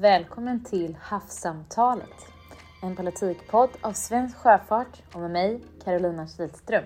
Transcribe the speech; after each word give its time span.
Välkommen 0.00 0.64
till 0.64 0.96
Havssamtalet, 1.00 2.26
en 2.82 2.96
politikpodd 2.96 3.70
av 3.80 3.92
Svensk 3.92 4.36
Sjöfart 4.36 5.02
och 5.14 5.20
med 5.20 5.30
mig, 5.30 5.60
Carolina 5.84 6.26
Kihlström. 6.26 6.84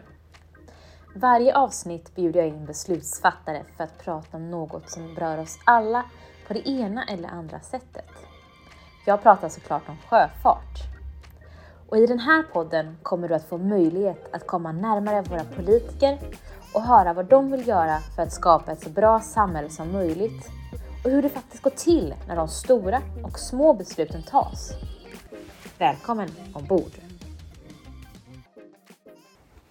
Varje 1.14 1.56
avsnitt 1.56 2.14
bjuder 2.14 2.40
jag 2.40 2.48
in 2.48 2.66
beslutsfattare 2.66 3.62
för 3.76 3.84
att 3.84 3.98
prata 4.04 4.36
om 4.36 4.50
något 4.50 4.90
som 4.90 5.14
berör 5.14 5.38
oss 5.38 5.58
alla 5.66 6.04
på 6.46 6.54
det 6.54 6.68
ena 6.68 7.04
eller 7.04 7.28
andra 7.28 7.60
sättet. 7.60 8.10
Jag 9.06 9.22
pratar 9.22 9.48
såklart 9.48 9.88
om 9.88 9.96
sjöfart. 10.08 10.78
Och 11.88 11.98
i 11.98 12.06
den 12.06 12.18
här 12.18 12.42
podden 12.42 12.96
kommer 13.02 13.28
du 13.28 13.34
att 13.34 13.48
få 13.48 13.58
möjlighet 13.58 14.34
att 14.34 14.46
komma 14.46 14.72
närmare 14.72 15.22
våra 15.22 15.44
politiker 15.44 16.18
och 16.74 16.82
höra 16.82 17.12
vad 17.12 17.26
de 17.26 17.50
vill 17.50 17.68
göra 17.68 17.98
för 18.16 18.22
att 18.22 18.32
skapa 18.32 18.72
ett 18.72 18.82
så 18.82 18.90
bra 18.90 19.20
samhälle 19.20 19.70
som 19.70 19.92
möjligt 19.92 20.50
och 21.04 21.10
hur 21.10 21.22
det 21.22 21.28
faktiskt 21.28 21.62
går 21.62 21.70
till 21.70 22.14
när 22.28 22.36
de 22.36 22.48
stora 22.48 23.02
och 23.22 23.38
små 23.38 23.74
besluten 23.74 24.22
tas. 24.22 24.72
Välkommen 25.78 26.28
ombord! 26.52 26.92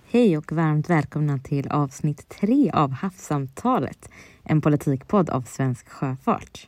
Hej 0.09 0.37
och 0.37 0.51
varmt 0.51 0.89
välkomna 0.89 1.39
till 1.39 1.67
avsnitt 1.67 2.29
tre 2.29 2.71
av 2.71 2.91
Havssamtalet, 2.91 4.09
en 4.43 4.61
politikpodd 4.61 5.29
av 5.29 5.41
Svensk 5.41 5.89
Sjöfart. 5.89 6.67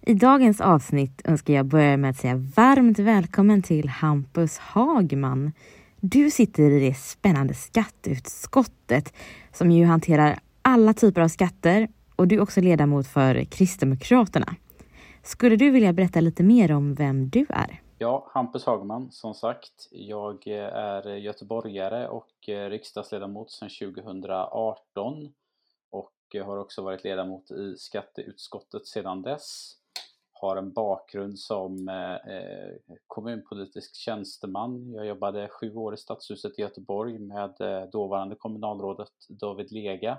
I 0.00 0.14
dagens 0.14 0.60
avsnitt 0.60 1.22
önskar 1.24 1.54
jag 1.54 1.66
börja 1.66 1.96
med 1.96 2.10
att 2.10 2.16
säga 2.16 2.36
varmt 2.56 2.98
välkommen 2.98 3.62
till 3.62 3.88
Hampus 3.88 4.58
Hagman. 4.58 5.52
Du 6.00 6.30
sitter 6.30 6.70
i 6.70 6.88
det 6.88 6.94
spännande 6.94 7.54
skatteutskottet 7.54 9.12
som 9.52 9.70
ju 9.70 9.84
hanterar 9.84 10.38
alla 10.62 10.94
typer 10.94 11.20
av 11.20 11.28
skatter 11.28 11.88
och 12.16 12.28
du 12.28 12.34
är 12.36 12.40
också 12.40 12.60
ledamot 12.60 13.06
för 13.06 13.44
Kristdemokraterna. 13.44 14.56
Skulle 15.22 15.56
du 15.56 15.70
vilja 15.70 15.92
berätta 15.92 16.20
lite 16.20 16.42
mer 16.42 16.72
om 16.72 16.94
vem 16.94 17.28
du 17.28 17.46
är? 17.48 17.80
Ja, 17.98 18.30
Hampus 18.34 18.64
Hagman 18.64 19.12
som 19.12 19.34
sagt. 19.34 19.88
Jag 19.90 20.46
eh, 20.46 20.74
är 20.74 21.06
göteborgare 21.06 22.08
och 22.08 22.48
eh, 22.48 22.70
riksdagsledamot 22.70 23.50
sedan 23.50 23.68
2018 23.94 25.32
och 25.90 26.12
eh, 26.34 26.46
har 26.46 26.56
också 26.56 26.82
varit 26.82 27.04
ledamot 27.04 27.50
i 27.50 27.74
skatteutskottet 27.76 28.86
sedan 28.86 29.22
dess. 29.22 29.72
Har 30.32 30.56
en 30.56 30.72
bakgrund 30.72 31.38
som 31.38 31.90
kommunpolitisk 33.06 33.94
tjänsteman. 33.94 34.92
Jag 34.92 35.06
jobbade 35.06 35.48
sju 35.48 35.74
år 35.74 35.94
i 35.94 35.96
Stadshuset 35.96 36.58
i 36.58 36.62
Göteborg 36.62 37.18
med 37.18 37.54
dåvarande 37.92 38.36
kommunalrådet 38.36 39.12
David 39.28 39.72
Lega 39.72 40.18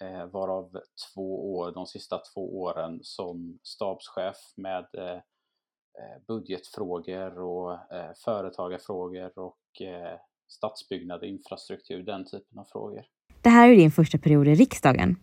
eh, 0.00 0.26
varav 0.26 0.80
två 1.14 1.54
år, 1.54 1.72
de 1.72 1.86
sista 1.86 2.18
två 2.34 2.60
åren 2.60 3.00
som 3.02 3.58
stabschef 3.62 4.36
med 4.56 4.86
eh, 4.98 5.12
eh 5.12 6.22
budgetfrågor 6.26 7.38
och 7.38 7.72
eh, 7.72 8.12
företagarfrågor 8.24 9.38
och 9.38 9.82
eh, 9.82 10.18
stadsbyggnad, 10.48 11.24
infrastruktur, 11.24 12.02
den 12.02 12.24
typen 12.24 12.58
av 12.58 12.64
frågor. 12.64 13.04
Det 13.42 13.50
här 13.50 13.68
är 13.68 13.76
din 13.76 13.90
första 13.90 14.18
period 14.18 14.48
i 14.48 14.54
riksdagen. 14.54 15.16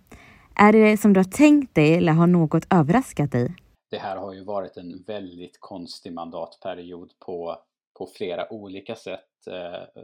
Är 0.56 0.74
det 0.74 0.98
som 0.98 1.14
du 1.14 1.20
har 1.20 1.32
tänkt 1.32 1.76
dig 1.76 1.94
eller 1.98 2.12
har 2.12 2.28
något 2.28 2.74
överraskat 2.74 3.32
dig? 3.32 3.56
Det 3.90 3.98
här 3.98 4.18
har 4.18 4.34
ju 4.34 4.44
varit 4.44 4.78
en 4.78 5.04
väldigt 5.08 5.58
konstig 5.60 6.14
mandatperiod 6.14 7.12
på, 7.26 7.62
på 8.00 8.08
flera 8.18 8.54
olika 8.54 8.96
sätt. 8.96 9.48
Eh, 9.48 10.04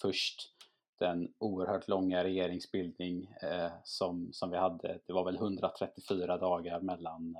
först 0.00 0.55
den 0.98 1.32
oerhört 1.38 1.88
långa 1.88 2.24
regeringsbildning 2.24 3.34
eh, 3.42 3.70
som, 3.84 4.28
som 4.32 4.50
vi 4.50 4.56
hade. 4.56 5.00
Det 5.06 5.12
var 5.12 5.24
väl 5.24 5.36
134 5.36 6.38
dagar 6.38 6.80
mellan, 6.80 7.36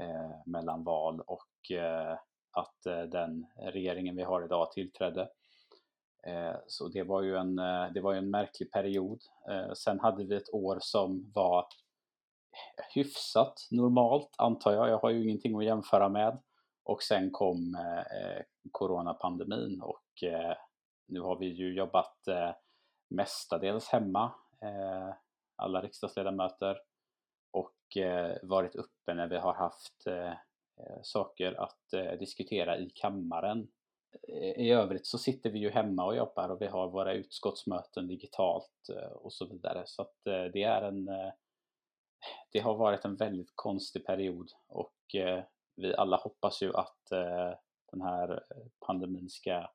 eh, 0.00 0.30
mellan 0.46 0.84
val 0.84 1.20
och 1.20 1.70
eh, 1.70 2.18
att 2.52 2.86
eh, 2.86 3.02
den 3.02 3.46
regeringen 3.56 4.16
vi 4.16 4.22
har 4.22 4.44
idag 4.44 4.72
tillträdde. 4.72 5.28
Eh, 6.26 6.54
så 6.66 6.88
det 6.88 7.02
var 7.02 7.22
ju 7.22 7.36
en, 7.36 7.58
eh, 7.58 7.92
det 7.94 8.00
var 8.00 8.14
en 8.14 8.30
märklig 8.30 8.72
period. 8.72 9.20
Eh, 9.50 9.72
sen 9.72 10.00
hade 10.00 10.24
vi 10.24 10.36
ett 10.36 10.54
år 10.54 10.78
som 10.80 11.32
var 11.34 11.66
hyfsat 12.94 13.54
normalt 13.70 14.34
antar 14.38 14.72
jag. 14.72 14.88
Jag 14.88 14.98
har 14.98 15.10
ju 15.10 15.24
ingenting 15.24 15.56
att 15.56 15.64
jämföra 15.64 16.08
med. 16.08 16.38
Och 16.84 17.02
sen 17.02 17.30
kom 17.30 17.74
eh, 17.74 17.98
eh, 17.98 18.42
coronapandemin 18.70 19.80
och 19.82 20.24
nu 21.12 21.20
har 21.20 21.38
vi 21.38 21.46
ju 21.46 21.74
jobbat 21.74 22.28
eh, 22.28 22.50
mestadels 23.08 23.88
hemma, 23.88 24.32
eh, 24.62 25.14
alla 25.56 25.82
riksdagsledamöter, 25.82 26.78
och 27.50 27.96
eh, 27.96 28.36
varit 28.42 28.74
uppe 28.74 29.14
när 29.14 29.26
vi 29.26 29.36
har 29.36 29.54
haft 29.54 30.06
eh, 30.06 30.30
eh 30.76 31.02
saker 31.02 31.52
att 31.52 31.92
eh, 31.92 32.12
diskutera 32.12 32.78
i 32.78 32.90
kammaren. 32.90 33.68
Eh, 34.28 34.66
I 34.66 34.70
övrigt 34.70 35.06
så 35.06 35.18
sitter 35.18 35.50
vi 35.50 35.58
ju 35.58 35.70
hemma 35.70 36.04
och 36.04 36.16
jobbar 36.16 36.48
och 36.48 36.62
vi 36.62 36.66
har 36.66 36.88
våra 36.88 37.12
utskottsmöten 37.12 38.08
digitalt 38.08 38.88
eh, 38.96 39.12
och 39.12 39.32
så 39.32 39.46
vidare. 39.46 39.82
Så 39.86 40.02
att 40.02 40.16
det 40.24 40.62
är 40.62 40.82
en 40.82 41.10
det 42.52 42.58
har 42.58 42.74
varit 42.74 43.04
en 43.04 43.16
väldigt 43.16 43.52
konstig 43.54 44.06
period 44.06 44.50
och 44.68 44.96
vi 45.76 45.94
alla 45.96 46.16
hoppas 46.16 46.62
ju 46.62 46.76
att 46.76 47.06
den 47.90 48.02
här 48.02 48.44
pandemin 48.86 49.28
ska 49.28 49.68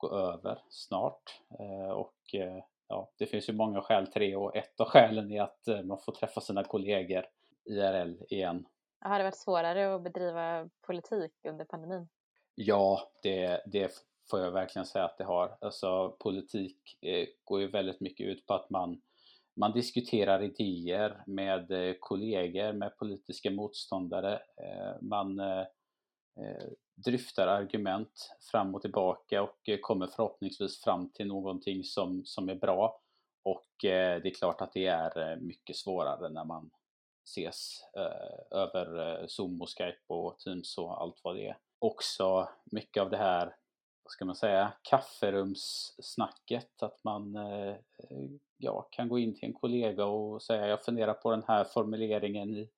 gå 0.00 0.10
över 0.10 0.62
snart. 0.68 1.40
Eh, 1.58 1.90
och 1.90 2.34
eh, 2.34 2.62
ja, 2.88 3.10
det 3.18 3.26
finns 3.26 3.48
ju 3.48 3.52
många 3.52 3.80
skäl 3.80 4.06
till 4.06 4.22
det 4.22 4.36
och 4.36 4.56
ett 4.56 4.80
av 4.80 4.86
skälen 4.86 5.32
är 5.32 5.42
att 5.42 5.68
eh, 5.68 5.82
man 5.82 5.98
får 5.98 6.12
träffa 6.12 6.40
sina 6.40 6.64
kollegor 6.64 7.24
IRL 7.64 8.22
igen. 8.28 8.66
Har 9.00 9.18
det 9.18 9.24
varit 9.24 9.36
svårare 9.36 9.94
att 9.94 10.02
bedriva 10.02 10.68
politik 10.86 11.32
under 11.48 11.64
pandemin? 11.64 12.08
Ja, 12.54 13.10
det, 13.22 13.62
det 13.66 13.92
får 14.30 14.40
jag 14.40 14.50
verkligen 14.50 14.86
säga 14.86 15.04
att 15.04 15.18
det 15.18 15.24
har. 15.24 15.56
Alltså 15.60 16.16
politik 16.20 16.98
går 17.44 17.60
ju 17.60 17.70
väldigt 17.70 18.00
mycket 18.00 18.26
ut 18.26 18.46
på 18.46 18.54
att 18.54 18.70
man, 18.70 19.00
man 19.56 19.72
diskuterar 19.72 20.42
idéer 20.42 21.22
med 21.26 21.96
kollegor, 22.00 22.72
med 22.72 22.96
politiska 22.96 23.50
motståndare. 23.50 24.40
Man 25.00 25.40
dryftar 27.04 27.46
argument 27.46 28.36
fram 28.50 28.74
och 28.74 28.82
tillbaka 28.82 29.42
och 29.42 29.68
eh, 29.68 29.78
kommer 29.80 30.06
förhoppningsvis 30.06 30.84
fram 30.84 31.12
till 31.12 31.26
någonting 31.26 31.84
som, 31.84 32.24
som 32.24 32.48
är 32.48 32.54
bra. 32.54 33.00
Och 33.42 33.84
eh, 33.84 34.22
det 34.22 34.28
är 34.28 34.34
klart 34.34 34.60
att 34.60 34.72
det 34.72 34.86
är 34.86 35.32
eh, 35.32 35.36
mycket 35.36 35.76
svårare 35.76 36.28
när 36.28 36.44
man 36.44 36.70
ses 37.24 37.84
över 38.50 39.26
Zoom 39.26 39.62
och 39.62 39.68
Skype 39.68 39.98
och 40.06 40.38
Teams 40.38 40.78
och 40.78 41.02
allt 41.02 41.20
vad 41.24 41.36
det 41.36 41.48
är. 41.48 41.58
Också 41.78 42.48
mycket 42.64 43.02
av 43.02 43.10
det 43.10 43.16
här, 43.16 43.46
vad 44.02 44.12
ska 44.12 44.24
man 44.24 44.36
säga, 44.36 44.72
kafferumssnacket, 44.82 46.82
att 46.82 47.04
man 47.04 47.36
ja, 48.56 48.88
kan 48.90 49.08
gå 49.08 49.18
in 49.18 49.34
till 49.34 49.48
en 49.48 49.54
kollega 49.54 50.04
och 50.04 50.42
säga 50.42 50.66
jag 50.66 50.84
funderar 50.84 51.14
på 51.14 51.30
den 51.30 51.44
här 51.46 51.64
formuleringen 51.64 52.56
i 52.56 52.70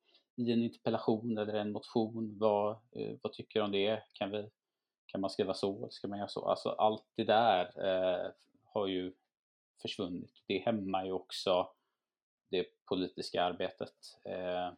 i 0.49 0.53
en 0.53 0.63
interpellation 0.63 1.39
eller 1.39 1.55
en 1.55 1.73
motion. 1.73 2.39
Vad, 2.39 2.71
eh, 2.71 3.17
vad 3.23 3.33
tycker 3.33 3.61
du 3.61 3.65
om 3.65 3.73
det? 3.73 4.03
Kan, 4.13 4.31
vi, 4.31 4.51
kan 5.07 5.21
man 5.21 5.31
skriva 5.31 5.55
så? 5.55 5.89
Ska 5.91 6.09
man 6.09 6.19
göra 6.19 6.29
så? 6.29 6.49
Alltså 6.49 6.69
allt 6.69 7.05
det 7.15 7.25
där 7.25 7.65
eh, 7.65 8.31
har 8.65 8.87
ju 8.87 9.13
försvunnit. 9.83 10.43
Det 10.47 10.59
hämmar 10.59 11.05
ju 11.05 11.13
också 11.13 11.69
det 12.51 12.67
politiska 12.89 13.43
arbetet. 13.43 13.95
Eh, 14.25 14.73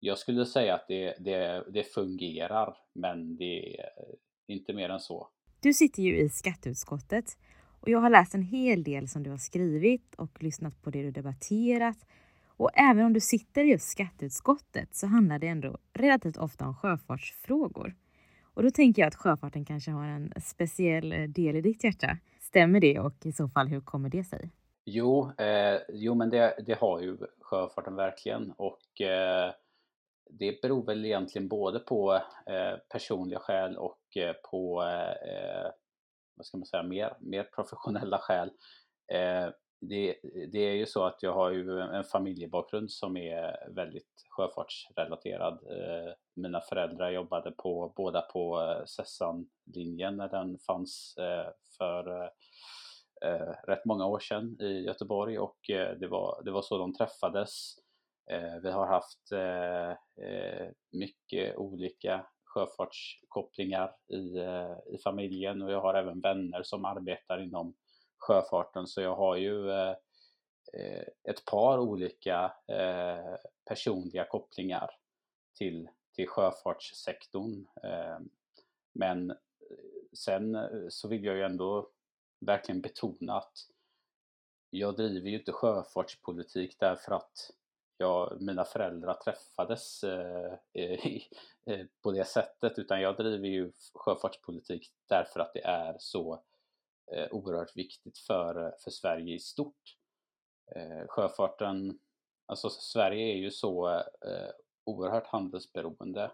jag 0.00 0.18
skulle 0.18 0.46
säga 0.46 0.74
att 0.74 0.88
det, 0.88 1.14
det, 1.18 1.64
det 1.68 1.84
fungerar, 1.84 2.76
men 2.92 3.36
det 3.36 3.80
är 3.80 4.14
inte 4.46 4.72
mer 4.72 4.88
än 4.88 5.00
så. 5.00 5.28
Du 5.60 5.72
sitter 5.72 6.02
ju 6.02 6.16
i 6.16 6.28
skatteutskottet 6.28 7.24
och 7.80 7.88
jag 7.88 7.98
har 7.98 8.10
läst 8.10 8.34
en 8.34 8.42
hel 8.42 8.82
del 8.82 9.08
som 9.08 9.22
du 9.22 9.30
har 9.30 9.38
skrivit 9.38 10.14
och 10.14 10.42
lyssnat 10.42 10.82
på 10.82 10.90
det 10.90 11.02
du 11.02 11.10
debatterat 11.10 12.06
och 12.56 12.70
även 12.74 13.04
om 13.04 13.12
du 13.12 13.20
sitter 13.20 13.64
i 13.64 13.70
just 13.70 13.88
skatteutskottet 13.88 14.94
så 14.94 15.06
handlar 15.06 15.38
det 15.38 15.48
ändå 15.48 15.78
relativt 15.92 16.36
ofta 16.36 16.66
om 16.66 16.74
sjöfartsfrågor. 16.74 17.94
Och 18.54 18.62
då 18.62 18.70
tänker 18.70 19.02
jag 19.02 19.06
att 19.08 19.14
sjöfarten 19.14 19.64
kanske 19.64 19.90
har 19.90 20.06
en 20.06 20.32
speciell 20.42 21.12
eh, 21.12 21.22
del 21.22 21.56
i 21.56 21.60
ditt 21.60 21.84
hjärta. 21.84 22.18
Stämmer 22.40 22.80
det 22.80 22.98
och 22.98 23.26
i 23.26 23.32
så 23.32 23.48
fall 23.48 23.68
hur 23.68 23.80
kommer 23.80 24.08
det 24.08 24.24
sig? 24.24 24.50
Jo, 24.84 25.30
eh, 25.38 25.80
jo 25.88 26.14
men 26.14 26.30
det, 26.30 26.54
det, 26.66 26.78
har 26.78 27.00
ju 27.00 27.16
sjöfarten 27.40 27.96
verkligen 27.96 28.52
och 28.56 29.00
eh, 29.00 29.52
det 30.30 30.62
beror 30.62 30.86
väl 30.86 31.04
egentligen 31.04 31.48
både 31.48 31.78
på 31.78 32.14
eh, 32.46 32.78
personliga 32.88 33.38
skäl 33.38 33.76
och 33.76 34.16
eh, 34.16 34.32
på 34.50 34.82
eh, 34.82 35.10
eh 35.10 35.70
vad 36.36 36.46
ska 36.46 36.56
man 36.56 36.66
säga, 36.66 36.82
mer, 36.82 37.16
mer 37.20 37.42
professionella 37.42 38.18
skäl. 38.18 38.50
Eh, 39.12 39.48
det, 39.88 40.16
det, 40.52 40.58
är 40.58 40.74
ju 40.74 40.86
så 40.86 41.04
att 41.04 41.22
jag 41.22 41.32
har 41.32 41.50
ju 41.50 41.80
en 41.80 42.04
familjebakgrund 42.04 42.90
som 42.90 43.16
är 43.16 43.68
väldigt 43.70 44.26
sjöfartsrelaterad. 44.28 45.52
Eh, 45.52 46.12
mina 46.34 46.60
föräldrar 46.60 47.10
jobbade 47.10 47.50
på, 47.50 47.92
båda 47.96 48.20
på 48.20 48.60
eh, 48.60 48.84
Sessanlinjen 48.84 50.16
när 50.16 50.28
den 50.28 50.58
fanns 50.58 51.16
eh, 51.18 51.50
för 51.78 52.32
eh, 53.24 53.54
rätt 53.66 53.84
många 53.84 54.06
år 54.06 54.18
sedan 54.18 54.56
i 54.60 54.84
Göteborg 54.84 55.38
och 55.38 55.58
det 56.00 56.08
var, 56.10 56.42
det 56.44 56.50
var 56.50 56.62
så 56.62 56.78
de 56.78 56.94
träffades. 56.94 57.74
Vi 58.62 58.70
har 58.70 58.86
haft 58.86 59.32
mycket 60.92 61.56
olika 61.56 62.26
sjöfartskopplingar 62.44 63.92
i, 64.08 64.38
i 64.94 64.98
familjen 65.04 65.62
och 65.62 65.72
jag 65.72 65.80
har 65.80 65.94
även 65.94 66.20
vänner 66.20 66.62
som 66.62 66.84
arbetar 66.84 67.42
inom 67.42 67.74
sjöfarten 68.18 68.86
så 68.86 69.00
jag 69.00 69.16
har 69.16 69.36
ju 69.36 69.70
eh, 69.70 69.94
eh, 70.72 71.04
ett 71.22 71.44
par 71.44 71.78
olika 71.78 72.52
eh, 72.66 73.34
personliga 73.64 74.24
kopplingar 74.24 74.90
till, 75.54 75.88
till 76.12 76.28
sjöfartssektorn. 76.28 77.66
Men 78.92 79.36
sen 80.12 80.58
så 80.90 81.08
vill 81.08 81.24
jag 81.24 81.36
ju 81.36 81.42
ändå 81.42 81.90
verkligen 82.40 82.80
betona 82.80 83.36
att 83.36 83.58
jag 84.70 84.96
driver 84.96 85.30
ju 85.30 85.38
inte 85.38 85.52
sjöfartspolitik 85.52 86.76
därför 86.78 87.12
att 87.12 87.50
jag, 87.96 88.40
mina 88.40 88.64
föräldrar 88.64 89.14
träffades 89.14 90.04
eh, 90.04 90.54
på 92.02 92.12
det 92.12 92.24
sättet 92.24 92.78
utan 92.78 93.00
jag 93.00 93.16
driver 93.16 93.48
ju 93.48 93.72
sjöfartspolitik 93.94 94.92
därför 95.08 95.40
att 95.40 95.54
det 95.54 95.64
är 95.64 95.96
så 95.98 96.42
eh, 97.12 97.26
oerhört 97.30 97.76
viktigt 97.76 98.18
för, 98.18 98.66
eh, 98.66 98.72
för 98.84 98.90
Sverige 98.90 99.34
i 99.34 99.38
stort. 99.38 99.96
Eh, 100.76 101.06
sjöfarten, 101.08 101.98
alltså 102.46 102.70
Sverige 102.70 103.32
är 103.32 103.36
ju 103.36 103.50
så 103.50 103.88
eh, 103.98 104.50
oerhört 104.84 105.26
handelsberoende. 105.26 106.32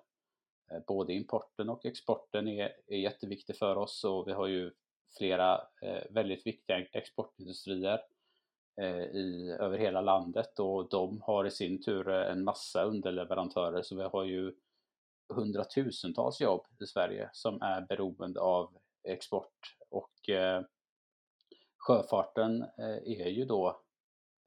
Eh, 0.72 0.80
både 0.86 1.12
importen 1.12 1.68
och 1.68 1.86
exporten 1.86 2.48
är, 2.48 2.72
är 2.86 2.98
jätteviktig 2.98 3.56
för 3.56 3.76
oss 3.76 4.04
och 4.04 4.28
vi 4.28 4.32
har 4.32 4.46
ju 4.46 4.72
flera 5.18 5.60
eh, 5.82 6.02
väldigt 6.10 6.46
viktiga 6.46 6.78
exportindustrier 6.92 8.00
Eh, 8.80 9.02
i, 9.02 9.56
över 9.60 9.78
hela 9.78 10.00
landet 10.00 10.58
och 10.58 10.88
de 10.88 11.20
har 11.22 11.44
i 11.44 11.50
sin 11.50 11.82
tur 11.82 12.08
eh, 12.08 12.32
en 12.32 12.44
massa 12.44 12.82
underleverantörer 12.84 13.82
så 13.82 13.96
vi 13.96 14.02
har 14.02 14.24
ju 14.24 14.52
hundratusentals 15.28 16.40
jobb 16.40 16.66
i 16.80 16.86
Sverige 16.86 17.30
som 17.32 17.62
är 17.62 17.80
beroende 17.80 18.40
av 18.40 18.70
export 19.04 19.76
och 19.88 20.28
eh, 20.28 20.62
sjöfarten 21.76 22.62
eh, 22.62 23.20
är 23.20 23.28
ju 23.28 23.44
då 23.44 23.68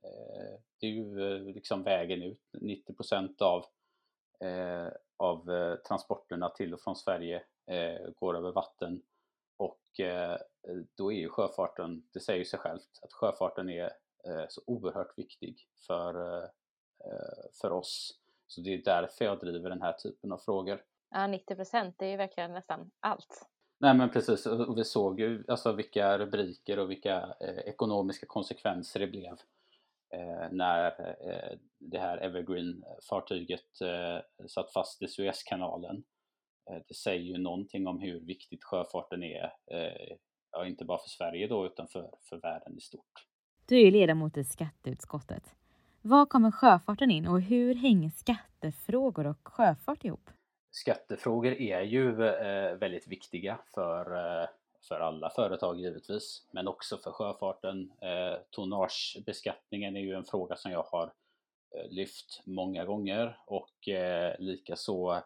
eh, 0.04 0.60
det 0.80 0.88
är 0.88 0.92
ju 0.92 1.36
eh, 1.36 1.54
liksom 1.54 1.84
vägen 1.84 2.24
ut. 2.24 2.42
90 2.62 3.44
av, 3.44 3.66
eh, 4.40 4.88
av 5.18 5.52
eh, 5.52 5.76
transporterna 5.76 6.50
till 6.50 6.74
och 6.74 6.82
från 6.82 6.96
Sverige 6.96 7.44
eh, 7.68 8.10
går 8.16 8.38
över 8.38 8.52
vatten 8.52 9.02
och 9.58 10.00
eh, 10.00 10.38
då 10.98 11.12
är 11.12 11.18
ju 11.18 11.30
sjöfarten, 11.30 12.08
det 12.14 12.20
säger 12.20 12.46
sig 12.46 12.60
självt, 12.60 13.00
att 13.02 13.14
sjöfarten 13.14 13.70
är 13.70 13.92
Eh, 14.28 14.46
så 14.50 14.62
oerhört 14.68 15.18
viktig 15.18 15.68
för, 15.88 16.44
eh, 16.44 16.50
för 17.62 17.72
oss. 17.72 18.20
Så 18.48 18.62
det 18.62 18.74
är 18.74 18.84
därför 18.84 19.26
jag 19.26 19.40
driver 19.40 19.70
den 19.70 19.82
här 19.82 19.94
typen 19.94 20.32
av 20.32 20.38
frågor. 20.38 20.84
Ja, 21.10 21.28
90 21.28 21.56
procent, 21.56 21.96
det 22.00 22.06
är 22.06 22.10
ju 22.10 22.18
verkligen 22.18 22.54
nästan 22.54 22.92
allt. 23.00 23.50
Nej 23.84 23.94
men 23.94 24.10
precis, 24.10 24.46
och 24.46 24.78
vi 24.78 24.84
såg 24.84 25.20
ju 25.20 25.44
alltså 25.48 25.72
vilka 25.72 26.18
rubriker 26.18 26.80
och 26.80 26.92
vilka 26.92 27.36
eh, 27.40 27.58
ekonomiska 27.66 28.26
konsekvenser 28.26 29.00
det 29.00 29.08
blev 29.08 29.32
eh, 30.14 30.52
när 30.52 30.86
eh, 31.28 31.58
det 31.80 32.00
här 32.00 32.18
Evergreen-fartyget 32.18 33.82
eh, 33.82 34.48
satt 34.48 34.74
fast 34.74 35.02
i 35.02 35.08
Suezkanalen. 35.08 36.04
Eh, 36.70 36.82
det 36.88 36.94
säger 36.94 37.24
ju 37.24 37.38
någonting 37.38 37.88
om 37.88 38.00
hur 38.00 38.20
viktigt 38.20 38.64
sjöfarten 38.64 39.24
är, 39.24 39.54
eh, 39.72 40.18
ja, 40.52 40.66
inte 40.66 40.86
bara 40.86 40.98
för 40.98 41.10
Sverige 41.10 41.48
då 41.48 41.66
utan 41.66 41.88
för, 41.88 42.12
för 42.30 42.38
världen 42.38 42.78
i 42.78 42.82
stort. 42.82 43.28
Du 43.66 43.76
är 43.76 43.86
ju 43.86 43.92
ledamot 43.92 44.38
i 44.38 44.44
skatteutskottet. 44.44 45.56
Var 46.02 46.26
kommer 46.26 46.52
sjöfarten 46.52 47.12
in 47.12 47.28
och 47.28 47.42
hur 47.42 47.76
hänger 47.76 48.10
skattefrågor 48.10 49.28
och 49.28 49.48
sjöfart 49.48 50.06
ihop? 50.06 50.30
Skattefrågor 50.76 51.52
är 51.52 51.82
ju 51.82 52.28
eh, 52.28 52.76
väldigt 52.76 53.08
viktiga 53.08 53.60
för, 53.74 54.16
eh, 54.16 54.48
för 54.88 55.00
alla 55.00 55.30
företag 55.30 55.80
givetvis, 55.80 56.48
men 56.52 56.68
också 56.68 56.98
för 56.98 57.12
sjöfarten. 57.12 57.92
Eh, 58.02 58.38
tonnagebeskattningen 58.50 59.96
är 59.96 60.02
ju 60.02 60.14
en 60.14 60.26
fråga 60.26 60.56
som 60.56 60.72
jag 60.72 60.84
har 60.84 61.14
eh, 61.76 61.90
lyft 61.90 62.42
många 62.46 62.86
gånger 62.86 63.38
och 63.46 63.88
eh, 63.88 64.36
likaså 64.40 65.24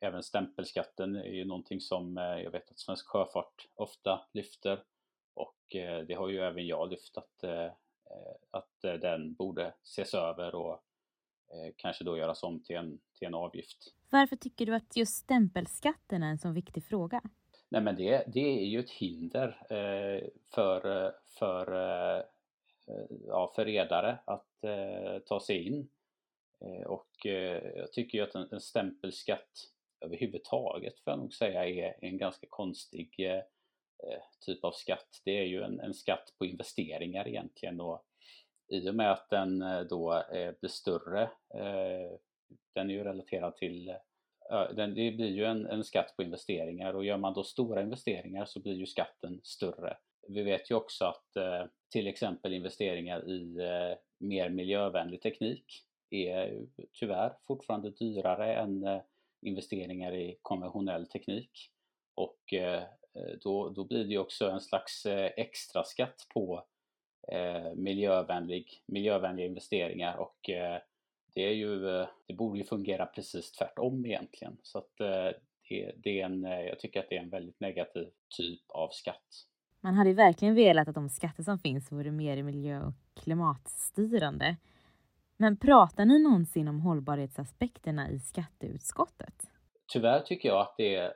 även 0.00 0.22
stämpelskatten 0.22 1.16
är 1.16 1.32
ju 1.32 1.44
någonting 1.44 1.80
som 1.80 2.18
eh, 2.18 2.24
jag 2.24 2.50
vet 2.50 2.70
att 2.70 2.78
Svensk 2.78 3.06
Sjöfart 3.06 3.68
ofta 3.74 4.26
lyfter. 4.32 4.82
Och 5.34 5.76
eh, 5.76 6.04
det 6.06 6.14
har 6.14 6.28
ju 6.28 6.40
även 6.40 6.66
jag 6.66 6.90
lyft 6.90 7.16
att, 7.16 7.44
eh, 7.44 7.72
att 8.50 8.84
eh, 8.84 8.94
den 8.94 9.34
borde 9.34 9.74
ses 9.82 10.14
över 10.14 10.54
och 10.54 10.84
kanske 11.76 12.04
då 12.04 12.18
göras 12.18 12.42
om 12.42 12.62
till 12.62 12.76
en, 12.76 12.98
till 13.18 13.28
en 13.28 13.34
avgift. 13.34 13.94
Varför 14.10 14.36
tycker 14.36 14.66
du 14.66 14.74
att 14.74 14.96
just 14.96 15.16
stämpelskatten 15.16 16.22
är 16.22 16.30
en 16.30 16.38
så 16.38 16.50
viktig 16.50 16.84
fråga? 16.84 17.22
Nej 17.68 17.80
men 17.80 17.96
det, 17.96 18.24
det 18.26 18.40
är 18.40 18.64
ju 18.64 18.80
ett 18.80 18.90
hinder 18.90 19.58
för, 20.54 21.12
för, 21.38 21.66
ja, 23.26 23.52
för 23.56 23.64
redare 23.64 24.18
att 24.24 24.64
ta 25.26 25.40
sig 25.40 25.66
in. 25.66 25.88
Och 26.86 27.08
jag 27.76 27.92
tycker 27.92 28.18
ju 28.18 28.24
att 28.24 28.34
en, 28.34 28.48
en 28.52 28.60
stämpelskatt 28.60 29.50
överhuvudtaget 30.00 31.00
får 31.00 31.10
jag 31.10 31.18
nog 31.18 31.34
säga 31.34 31.66
är 31.66 31.94
en 32.00 32.18
ganska 32.18 32.46
konstig 32.50 33.16
Eh, 34.02 34.22
typ 34.40 34.64
av 34.64 34.72
skatt. 34.72 35.22
Det 35.24 35.38
är 35.38 35.44
ju 35.44 35.62
en, 35.62 35.80
en, 35.80 35.94
skatt 35.94 36.34
på 36.38 36.46
investeringar 36.46 37.28
egentligen 37.28 37.80
och 37.80 38.04
i 38.74 38.90
och 38.90 38.94
med 38.94 39.12
att 39.12 39.30
den 39.30 39.62
eh, 39.62 39.80
då 39.80 40.12
eh, 40.12 40.54
blir 40.60 40.70
större, 40.70 41.22
eh, 41.54 42.18
den 42.74 42.90
är 42.90 42.94
ju 42.94 43.04
relaterad 43.04 43.56
till 43.56 43.94
den, 44.76 44.94
det 44.94 45.10
blir 45.10 45.30
ju 45.30 45.44
en, 45.44 45.66
en, 45.66 45.84
skatt 45.84 46.16
på 46.16 46.22
investeringar 46.22 46.94
och 46.94 47.04
gör 47.04 47.16
man 47.16 47.34
då 47.34 47.44
stora 47.44 47.82
investeringar 47.82 48.44
så 48.44 48.60
blir 48.60 48.74
ju 48.74 48.86
skatten 48.86 49.40
större. 49.42 49.96
Vi 50.28 50.42
vet 50.42 50.70
ju 50.70 50.74
också 50.74 51.04
att 51.04 51.26
till 51.92 52.06
exempel 52.06 52.52
investeringar 52.52 53.28
i 53.28 53.56
mer 54.18 54.48
miljövänlig 54.48 55.22
teknik 55.22 55.64
är 56.10 56.66
tyvärr 56.92 57.32
fortfarande 57.46 57.90
dyrare 57.90 58.54
än 58.54 59.00
investeringar 59.42 60.14
i 60.14 60.38
konventionell 60.42 61.06
teknik. 61.06 61.70
Och 62.14 62.54
då, 63.42 63.68
då 63.68 63.84
blir 63.84 64.04
det 64.04 64.10
ju 64.10 64.18
också 64.18 64.50
en 64.50 64.60
slags 64.60 65.06
extra 65.36 65.84
skatt 65.84 66.26
på 66.34 66.64
eh, 67.28 67.74
miljövänlig, 67.74 68.82
miljövänliga 68.86 69.46
investeringar 69.46 70.16
och 70.16 70.50
det, 71.34 71.42
är 71.42 71.52
ju, 71.52 71.78
det 72.26 72.34
borde 72.34 72.58
ju 72.58 72.64
fungera 72.64 73.06
precis 73.06 73.52
tvärtom 73.52 74.06
egentligen. 74.06 74.56
Så 74.62 74.78
att 74.78 74.96
det, 75.68 75.92
det 75.96 76.20
är 76.20 76.24
en, 76.24 76.42
jag 76.42 76.78
tycker 76.78 77.00
att 77.00 77.08
det 77.08 77.16
är 77.16 77.22
en 77.22 77.30
väldigt 77.30 77.60
negativ 77.60 78.08
typ 78.36 78.62
av 78.68 78.88
skatt. 78.88 79.46
Man 79.80 79.94
hade 79.94 80.10
ju 80.10 80.16
verkligen 80.16 80.54
velat 80.54 80.88
att 80.88 80.94
de 80.94 81.08
skatter 81.08 81.42
som 81.42 81.58
finns 81.58 81.92
vore 81.92 82.10
mer 82.10 82.42
miljö 82.42 82.82
och 82.82 82.94
klimatstyrande. 83.14 84.56
Men 85.36 85.56
pratar 85.56 86.04
ni 86.04 86.22
någonsin 86.22 86.68
om 86.68 86.80
hållbarhetsaspekterna 86.80 88.10
i 88.10 88.20
skatteutskottet? 88.20 89.50
Tyvärr 89.92 90.20
tycker 90.20 90.48
jag 90.48 90.60
att 90.60 90.74
det 90.78 91.12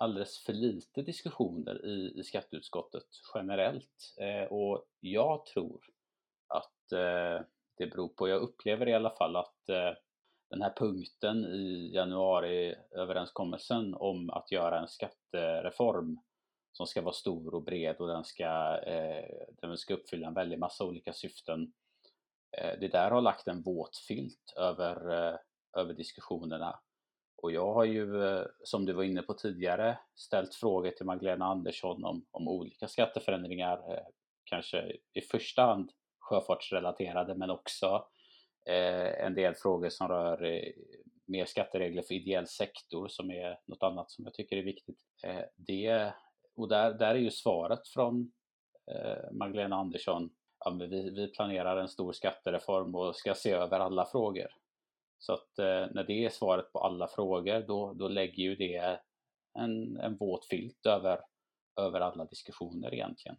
alldeles 0.00 0.38
för 0.38 0.52
lite 0.52 1.02
diskussioner 1.02 1.86
i, 1.86 2.20
i 2.20 2.24
skatteutskottet 2.24 3.06
generellt 3.34 4.14
eh, 4.20 4.52
och 4.52 4.86
jag 5.00 5.46
tror 5.46 5.80
att 6.48 6.92
eh, 6.92 7.46
det 7.76 7.86
beror 7.86 8.08
på, 8.08 8.28
jag 8.28 8.42
upplever 8.42 8.88
i 8.88 8.94
alla 8.94 9.10
fall 9.10 9.36
att 9.36 9.68
eh, 9.68 9.92
den 10.50 10.62
här 10.62 10.72
punkten 10.76 11.44
i 11.44 11.90
januariöverenskommelsen 11.94 13.94
om 13.94 14.30
att 14.30 14.52
göra 14.52 14.80
en 14.80 14.88
skattereform 14.88 16.18
som 16.72 16.86
ska 16.86 17.02
vara 17.02 17.12
stor 17.12 17.54
och 17.54 17.64
bred 17.64 17.96
och 17.96 18.08
den 18.08 18.24
ska, 18.24 18.80
eh, 18.86 19.24
den 19.62 19.78
ska 19.78 19.94
uppfylla 19.94 20.26
en 20.26 20.34
väldig 20.34 20.58
massa 20.58 20.84
olika 20.84 21.12
syften. 21.12 21.72
Eh, 22.58 22.78
det 22.80 22.88
där 22.88 23.10
har 23.10 23.20
lagt 23.20 23.48
en 23.48 23.62
våt 23.62 23.96
filt 23.96 24.54
över, 24.56 25.10
eh, 25.10 25.36
över 25.76 25.94
diskussionerna 25.94 26.80
och 27.42 27.52
jag 27.52 27.74
har 27.74 27.84
ju, 27.84 28.24
eh, 28.24 28.44
som 28.64 28.86
du 28.86 28.92
var 28.92 29.02
inne 29.02 29.22
på 29.22 29.34
tidigare, 29.34 29.98
ställt 30.14 30.54
frågor 30.54 30.90
till 30.90 31.06
Magdalena 31.06 31.44
Andersson 31.44 32.04
om, 32.04 32.26
om 32.30 32.48
olika 32.48 32.88
skatteförändringar, 32.88 33.92
eh, 33.92 34.04
kanske 34.44 34.96
i 35.12 35.20
första 35.20 35.62
hand 35.62 35.92
sjöfartsrelaterade 36.18 37.34
men 37.34 37.50
också 37.50 38.06
eh, 38.66 39.24
en 39.24 39.34
del 39.34 39.54
frågor 39.54 39.88
som 39.88 40.08
rör 40.08 40.44
eh, 40.44 40.72
mer 41.26 41.44
skatteregler 41.44 42.02
för 42.02 42.14
ideell 42.14 42.46
sektor 42.46 43.08
som 43.08 43.30
är 43.30 43.58
något 43.66 43.82
annat 43.82 44.10
som 44.10 44.24
jag 44.24 44.34
tycker 44.34 44.56
är 44.56 44.62
viktigt. 44.62 45.00
Eh, 45.22 45.42
det, 45.56 46.12
och 46.56 46.68
där, 46.68 46.94
där 46.94 47.14
är 47.14 47.18
ju 47.18 47.30
svaret 47.30 47.88
från 47.88 48.32
eh, 48.86 49.32
Magdalena 49.32 49.76
Andersson, 49.76 50.30
ja, 50.64 50.70
vi, 50.70 51.10
vi 51.10 51.28
planerar 51.28 51.76
en 51.76 51.88
stor 51.88 52.12
skattereform 52.12 52.94
och 52.94 53.16
ska 53.16 53.34
se 53.34 53.52
över 53.52 53.80
alla 53.80 54.06
frågor. 54.06 54.48
Så 55.20 55.32
att 55.32 55.58
eh, 55.58 55.86
när 55.94 56.04
det 56.04 56.24
är 56.24 56.30
svaret 56.30 56.72
på 56.72 56.78
alla 56.78 57.08
frågor 57.08 57.64
då, 57.66 57.92
då 57.92 58.08
lägger 58.08 58.42
ju 58.42 58.56
det 58.56 59.00
en, 59.58 59.96
en 59.96 60.16
våt 60.16 60.46
filt 60.46 60.86
över, 60.86 61.20
över 61.80 62.00
alla 62.00 62.24
diskussioner 62.24 62.94
egentligen. 62.94 63.36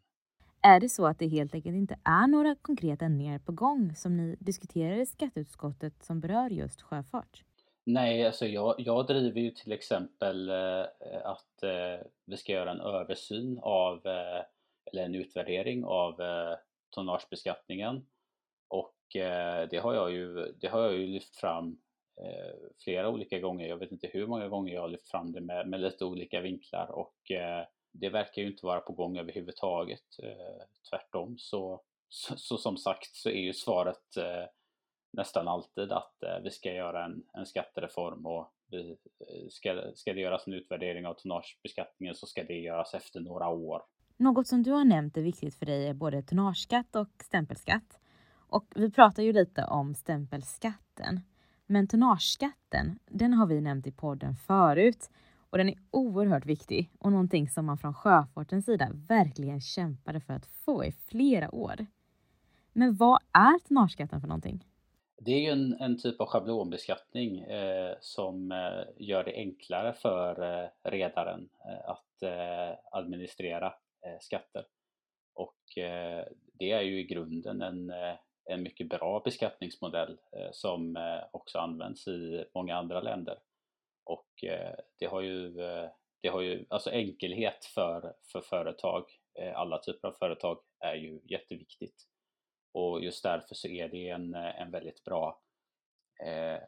Är 0.61 0.79
det 0.79 0.89
så 0.89 1.05
att 1.05 1.19
det 1.19 1.27
helt 1.27 1.53
enkelt 1.53 1.75
inte 1.75 2.00
är 2.03 2.27
några 2.27 2.55
konkreta 2.55 3.05
ändringar 3.05 3.39
på 3.39 3.51
gång 3.51 3.95
som 3.95 4.17
ni 4.17 4.35
diskuterar 4.39 4.95
i 4.95 5.05
skatteutskottet 5.05 6.03
som 6.03 6.21
berör 6.21 6.50
just 6.50 6.81
sjöfart? 6.81 7.43
Nej, 7.85 8.25
alltså 8.25 8.45
jag, 8.45 8.75
jag 8.77 9.07
driver 9.07 9.41
ju 9.41 9.51
till 9.51 9.71
exempel 9.71 10.50
eh, 10.50 10.85
att 11.23 11.63
eh, 11.63 12.05
vi 12.25 12.38
ska 12.38 12.51
göra 12.51 12.71
en 12.71 12.81
översyn 12.81 13.59
av, 13.61 14.05
eller 14.91 15.03
en 15.03 15.15
utvärdering 15.15 15.85
av 15.85 16.21
eh, 16.21 16.55
tonnagebeskattningen. 16.89 18.05
Eh, 19.15 19.67
det, 19.69 19.77
har 19.77 19.93
jag 19.93 20.11
ju, 20.11 20.53
det 20.61 20.67
har 20.67 20.81
jag 20.81 20.93
ju 20.93 21.07
lyft 21.07 21.35
fram 21.35 21.77
eh, 22.21 22.69
flera 22.83 23.09
olika 23.09 23.39
gånger. 23.39 23.67
Jag 23.67 23.77
vet 23.77 23.91
inte 23.91 24.07
hur 24.07 24.27
många 24.27 24.47
gånger 24.47 24.73
jag 24.73 24.81
har 24.81 24.87
lyft 24.87 25.07
fram 25.07 25.31
det 25.31 25.41
med, 25.41 25.67
med 25.67 25.81
lite 25.81 26.05
olika 26.05 26.41
vinklar 26.41 26.91
och 26.91 27.31
eh, 27.31 27.65
det 27.91 28.09
verkar 28.09 28.41
ju 28.41 28.47
inte 28.47 28.65
vara 28.65 28.79
på 28.79 28.93
gång 28.93 29.17
överhuvudtaget. 29.17 30.19
Eh, 30.23 30.65
tvärtom 30.89 31.37
så, 31.37 31.81
så, 32.09 32.37
så, 32.37 32.57
som 32.57 32.77
sagt 32.77 33.15
så 33.15 33.29
är 33.29 33.41
ju 33.41 33.53
svaret 33.53 34.17
eh, 34.17 34.45
nästan 35.11 35.47
alltid 35.47 35.91
att 35.91 36.23
eh, 36.23 36.39
vi 36.43 36.51
ska 36.51 36.73
göra 36.73 37.05
en, 37.05 37.23
en 37.33 37.45
skattereform 37.45 38.25
och 38.25 38.53
vi, 38.69 38.89
eh, 39.19 39.47
ska, 39.49 39.91
ska 39.95 40.13
det 40.13 40.21
göras 40.21 40.47
en 40.47 40.53
utvärdering 40.53 41.07
av 41.07 41.13
tonnagebeskattningen 41.13 42.15
så 42.15 42.27
ska 42.27 42.43
det 42.43 42.59
göras 42.59 42.93
efter 42.93 43.19
några 43.19 43.49
år. 43.49 43.81
Något 44.17 44.47
som 44.47 44.63
du 44.63 44.71
har 44.71 44.85
nämnt 44.85 45.17
är 45.17 45.21
viktigt 45.21 45.55
för 45.55 45.65
dig 45.65 45.87
är 45.87 45.93
både 45.93 46.23
tonnageskatt 46.23 46.95
och 46.95 47.09
stämpelskatt. 47.23 47.99
Och 48.51 48.65
vi 48.75 48.91
pratar 48.91 49.24
ju 49.24 49.34
lite 49.34 49.63
om 49.65 49.96
stämpelskatten. 49.96 51.20
Men 51.65 51.88
tonnageskatten, 51.88 53.00
den 53.05 53.34
har 53.34 53.46
vi 53.46 53.62
nämnt 53.62 53.88
i 53.88 53.91
podden 53.91 54.36
förut 54.36 55.10
och 55.50 55.58
den 55.58 55.70
är 55.70 55.75
oerhört 55.91 56.46
viktig 56.46 56.91
och 57.00 57.12
någonting 57.12 57.50
som 57.50 57.65
man 57.65 57.77
från 57.77 57.93
sjöfartens 57.93 58.65
sida 58.65 58.89
verkligen 58.93 59.62
kämpade 59.62 60.22
för 60.22 60.34
att 60.34 60.46
få 60.46 60.86
i 60.86 60.91
flera 60.91 61.55
år. 61.55 61.86
Men 62.74 62.96
vad 62.96 63.20
är 63.34 63.67
tonnageskatten 63.67 64.22
för 64.22 64.27
någonting? 64.27 64.65
Det 65.17 65.31
är 65.31 65.39
ju 65.39 65.50
en, 65.50 65.74
en 65.74 65.98
typ 65.98 66.22
av 66.22 66.27
schablonbeskattning 66.27 67.39
eh, 67.39 67.96
som 68.01 68.51
eh, 68.51 68.84
gör 68.98 69.24
det 69.24 69.36
enklare 69.36 69.93
för 69.93 70.63
eh, 70.63 70.70
redaren 70.84 71.50
eh, 71.65 71.89
att 71.89 72.24
eh, 72.24 72.77
administrera 72.91 73.67
eh, 74.05 74.20
skatter. 74.20 74.65
Och 75.34 75.77
eh, 75.77 76.25
det 76.53 76.72
är 76.72 76.81
ju 76.81 77.00
i 77.00 77.03
grunden 77.03 77.62
en, 77.62 77.89
eh, 77.89 78.15
en 78.45 78.63
mycket 78.63 78.89
bra 78.89 79.21
beskattningsmodell 79.25 80.17
eh, 80.38 80.51
som 80.51 80.98
eh, 80.98 81.24
också 81.31 81.60
används 81.60 82.07
i 82.07 82.45
många 82.55 82.75
andra 82.75 83.01
länder. 83.01 83.39
Och 84.03 84.43
eh, 84.43 84.75
det 85.00 85.05
har 85.05 85.21
ju, 85.21 85.50
det 86.21 86.29
har 86.29 86.41
ju 86.41 86.65
alltså 86.69 86.89
enkelhet 86.89 87.65
för, 87.65 88.13
för 88.31 88.41
företag, 88.41 89.05
alla 89.53 89.77
typer 89.77 90.07
av 90.07 90.12
företag 90.12 90.60
är 90.79 90.95
ju 90.95 91.19
jätteviktigt. 91.24 91.95
Och 92.74 93.03
just 93.03 93.24
därför 93.24 93.55
så 93.55 93.67
är 93.67 93.88
det 93.88 94.10
en, 94.10 94.36
en 94.36 94.71
väldigt 94.71 95.03
bra 95.03 95.41
eh, 96.25 96.60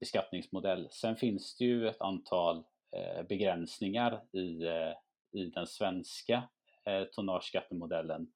beskattningsmodell. 0.00 0.88
Sen 0.90 1.16
finns 1.16 1.56
det 1.56 1.64
ju 1.64 1.88
ett 1.88 2.00
antal 2.00 2.64
eh, 2.96 3.22
begränsningar 3.22 4.24
i, 4.32 4.66
eh, 4.66 4.92
i 5.32 5.46
den 5.46 5.66
svenska 5.66 6.48
eh, 6.84 7.04
tonnageskattemodellen 7.04 8.32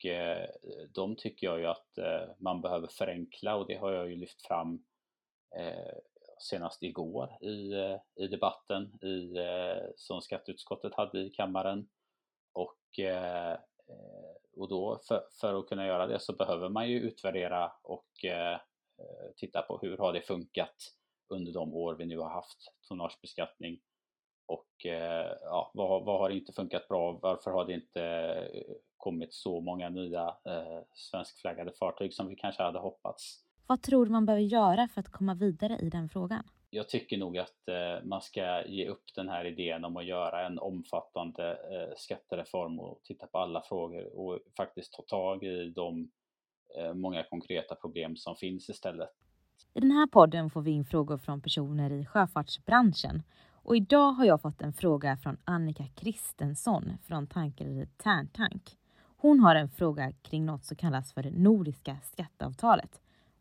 och 0.00 0.06
eh, 0.06 0.48
de 0.94 1.16
tycker 1.16 1.46
jag 1.46 1.58
ju 1.58 1.66
att 1.66 1.98
eh, 1.98 2.28
man 2.38 2.60
behöver 2.60 2.88
förenkla 2.88 3.56
och 3.56 3.66
det 3.66 3.76
har 3.76 3.92
jag 3.92 4.10
ju 4.10 4.16
lyft 4.16 4.46
fram 4.46 4.84
eh, 5.56 5.94
senast 6.38 6.82
igår 6.82 7.38
i, 7.40 7.72
eh, 7.72 7.96
i 8.16 8.26
debatten 8.26 8.98
i, 9.02 9.36
eh, 9.38 9.90
som 9.96 10.20
skatteutskottet 10.20 10.94
hade 10.94 11.20
i 11.20 11.30
kammaren. 11.30 11.88
Och 12.52 12.98
eh, 12.98 13.58
och 14.56 14.68
då 14.68 15.00
för, 15.08 15.22
för, 15.40 15.58
att 15.58 15.68
kunna 15.68 15.86
göra 15.86 16.06
det 16.06 16.20
så 16.20 16.32
behöver 16.32 16.68
man 16.68 16.90
ju 16.90 17.00
utvärdera 17.00 17.72
och 17.82 18.08
titta 19.36 19.62
på 19.62 19.78
hur 19.82 19.98
har 19.98 20.12
det 20.12 20.20
funkat 20.20 20.76
under 21.28 21.52
de 21.52 21.74
år 21.74 21.94
vi 21.94 22.06
nu 22.06 22.18
har 22.18 22.30
haft 22.30 22.72
tonnagebeskattning 22.88 23.80
och 24.50 24.86
eh, 24.86 25.32
ja, 25.42 25.70
vad, 25.74 26.04
vad, 26.04 26.20
har 26.20 26.30
inte 26.30 26.52
funkat 26.52 26.88
bra? 26.88 27.18
Varför 27.22 27.50
har 27.50 27.64
det 27.64 27.74
inte 27.74 28.02
eh, 28.02 28.74
kommit 28.96 29.34
så 29.34 29.60
många 29.60 29.88
nya 29.88 30.26
eh, 30.28 30.82
svenskflaggade 30.94 31.72
fartyg 31.72 32.14
som 32.14 32.28
vi 32.28 32.36
kanske 32.36 32.62
hade 32.62 32.78
hoppats? 32.78 33.44
Vad 33.66 33.82
tror 33.82 34.06
du 34.06 34.12
man 34.12 34.26
behöver 34.26 34.44
göra 34.44 34.88
för 34.88 35.00
att 35.00 35.12
komma 35.12 35.34
vidare 35.34 35.78
i 35.78 35.90
den 35.90 36.08
frågan? 36.08 36.42
jag 36.70 36.88
tycker 36.88 37.18
nog 37.18 37.38
att 37.38 37.68
eh, 37.68 38.04
man 38.04 38.22
ska 38.22 38.66
ge 38.66 38.88
upp 38.88 39.04
den 39.14 39.28
här 39.28 39.44
idén 39.44 39.84
om 39.84 39.96
att 39.96 40.06
göra 40.06 40.46
en 40.46 40.58
omfattande 40.58 41.50
eh, 41.50 41.96
skattereform 41.96 42.80
och 42.80 43.00
titta 43.04 43.26
på 43.26 43.38
alla 43.38 43.62
frågor 43.62 44.18
och 44.18 44.38
faktiskt 44.56 44.92
ta 44.92 45.02
tag 45.02 45.44
i 45.44 45.70
de 45.70 46.10
eh, 46.78 46.94
många 46.94 47.22
konkreta 47.22 47.74
problem 47.74 48.16
som 48.16 48.36
finns 48.36 48.70
istället. 48.70 49.10
I 49.74 49.80
den 49.80 49.90
här 49.90 50.06
podden 50.06 50.50
får 50.50 50.62
vi 50.62 50.70
in 50.70 50.84
frågor 50.84 51.18
från 51.18 51.40
personer 51.40 51.92
i 51.92 52.06
sjöfartsbranschen 52.06 53.22
och 53.62 53.76
idag 53.76 54.12
har 54.12 54.24
jag 54.24 54.42
fått 54.42 54.62
en 54.62 54.72
fråga 54.72 55.16
från 55.16 55.36
Annika 55.44 55.84
Kristensson 55.94 56.92
från 57.06 57.26
tankeriet 57.26 57.98
Tärntank. 58.02 58.62
Hon 59.16 59.40
har 59.40 59.54
en 59.54 59.70
fråga 59.70 60.12
kring 60.22 60.46
något 60.46 60.64
som 60.64 60.76
kallas 60.76 61.12
för 61.12 61.22
det 61.22 61.30
nordiska 61.30 61.96
skatteavtalet. 62.12 62.90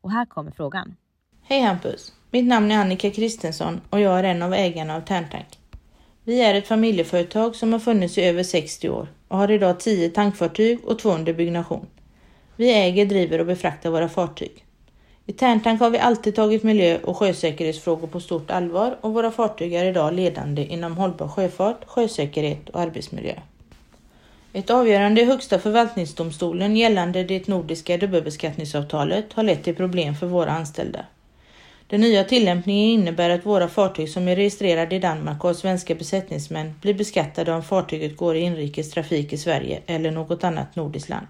Och 0.02 0.12
här 0.12 0.26
kommer 0.26 0.52
frågan. 0.52 0.96
Hej 1.42 1.62
Hampus! 1.62 2.14
Mitt 2.32 2.46
namn 2.46 2.72
är 2.72 2.78
Annika 2.78 3.12
Kristensson 3.12 3.82
och 3.90 4.00
jag 4.00 4.20
är 4.20 4.24
en 4.24 4.42
av 4.42 4.54
ägarna 4.54 4.96
av 4.96 5.02
Tärntank. 5.02 5.60
Vi 6.24 6.42
är 6.42 6.56
ett 6.56 6.68
familjeföretag 6.68 7.56
som 7.56 7.74
har 7.74 7.80
funnits 7.80 8.18
i 8.18 8.24
över 8.24 8.44
60 8.44 8.90
år 8.90 9.08
och 9.28 9.38
har 9.38 9.52
idag 9.52 9.80
10 9.80 10.10
tankfartyg 10.10 10.86
och 10.86 11.00
två 11.00 11.10
under 11.12 11.34
byggnation. 11.34 11.86
Vi 12.56 12.74
äger, 12.74 13.06
driver 13.06 13.40
och 13.40 13.46
befraktar 13.46 13.90
våra 13.90 14.10
fartyg. 14.10 14.66
I 15.30 15.34
Tärntank 15.34 15.80
har 15.80 15.90
vi 15.90 16.00
alltid 16.00 16.36
tagit 16.36 16.64
miljö 16.64 16.98
och 17.04 17.18
sjösäkerhetsfrågor 17.18 18.08
på 18.08 18.20
stort 18.20 18.52
allvar 18.52 18.98
och 19.02 19.14
våra 19.14 19.32
fartyg 19.32 19.74
är 19.74 19.86
idag 19.86 20.14
ledande 20.14 20.66
inom 20.66 20.98
hållbar 20.98 21.28
sjöfart, 21.28 21.86
sjösäkerhet 21.86 22.70
och 22.70 22.80
arbetsmiljö. 22.80 23.34
Ett 24.54 24.70
avgörande 24.70 25.22
i 25.22 25.26
Högsta 25.26 25.60
förvaltningsdomstolen 25.60 26.76
gällande 26.76 27.24
det 27.24 27.48
nordiska 27.48 27.98
dubbelbeskattningsavtalet 27.98 29.34
har 29.34 29.44
lett 29.44 29.64
till 29.64 29.76
problem 29.76 30.16
för 30.16 30.28
våra 30.28 30.52
anställda. 30.52 31.06
Den 31.88 32.02
nya 32.02 32.24
tillämpningen 32.24 33.00
innebär 33.00 33.30
att 33.30 33.46
våra 33.46 33.68
fartyg 33.68 34.10
som 34.10 34.28
är 34.28 34.36
registrerade 34.36 34.96
i 34.96 35.00
Danmark 35.00 35.44
och 35.44 35.50
har 35.50 35.54
svenska 35.54 35.96
besättningsmän 35.96 36.74
blir 36.82 36.94
beskattade 36.94 37.54
om 37.54 37.64
fartyget 37.64 38.18
går 38.18 38.36
i 38.36 38.40
inrikes 38.40 38.92
trafik 38.92 39.34
i 39.34 39.38
Sverige 39.38 39.82
eller 39.86 40.12
något 40.12 40.44
annat 40.44 40.76
nordiskt 40.76 41.10
land. 41.10 41.28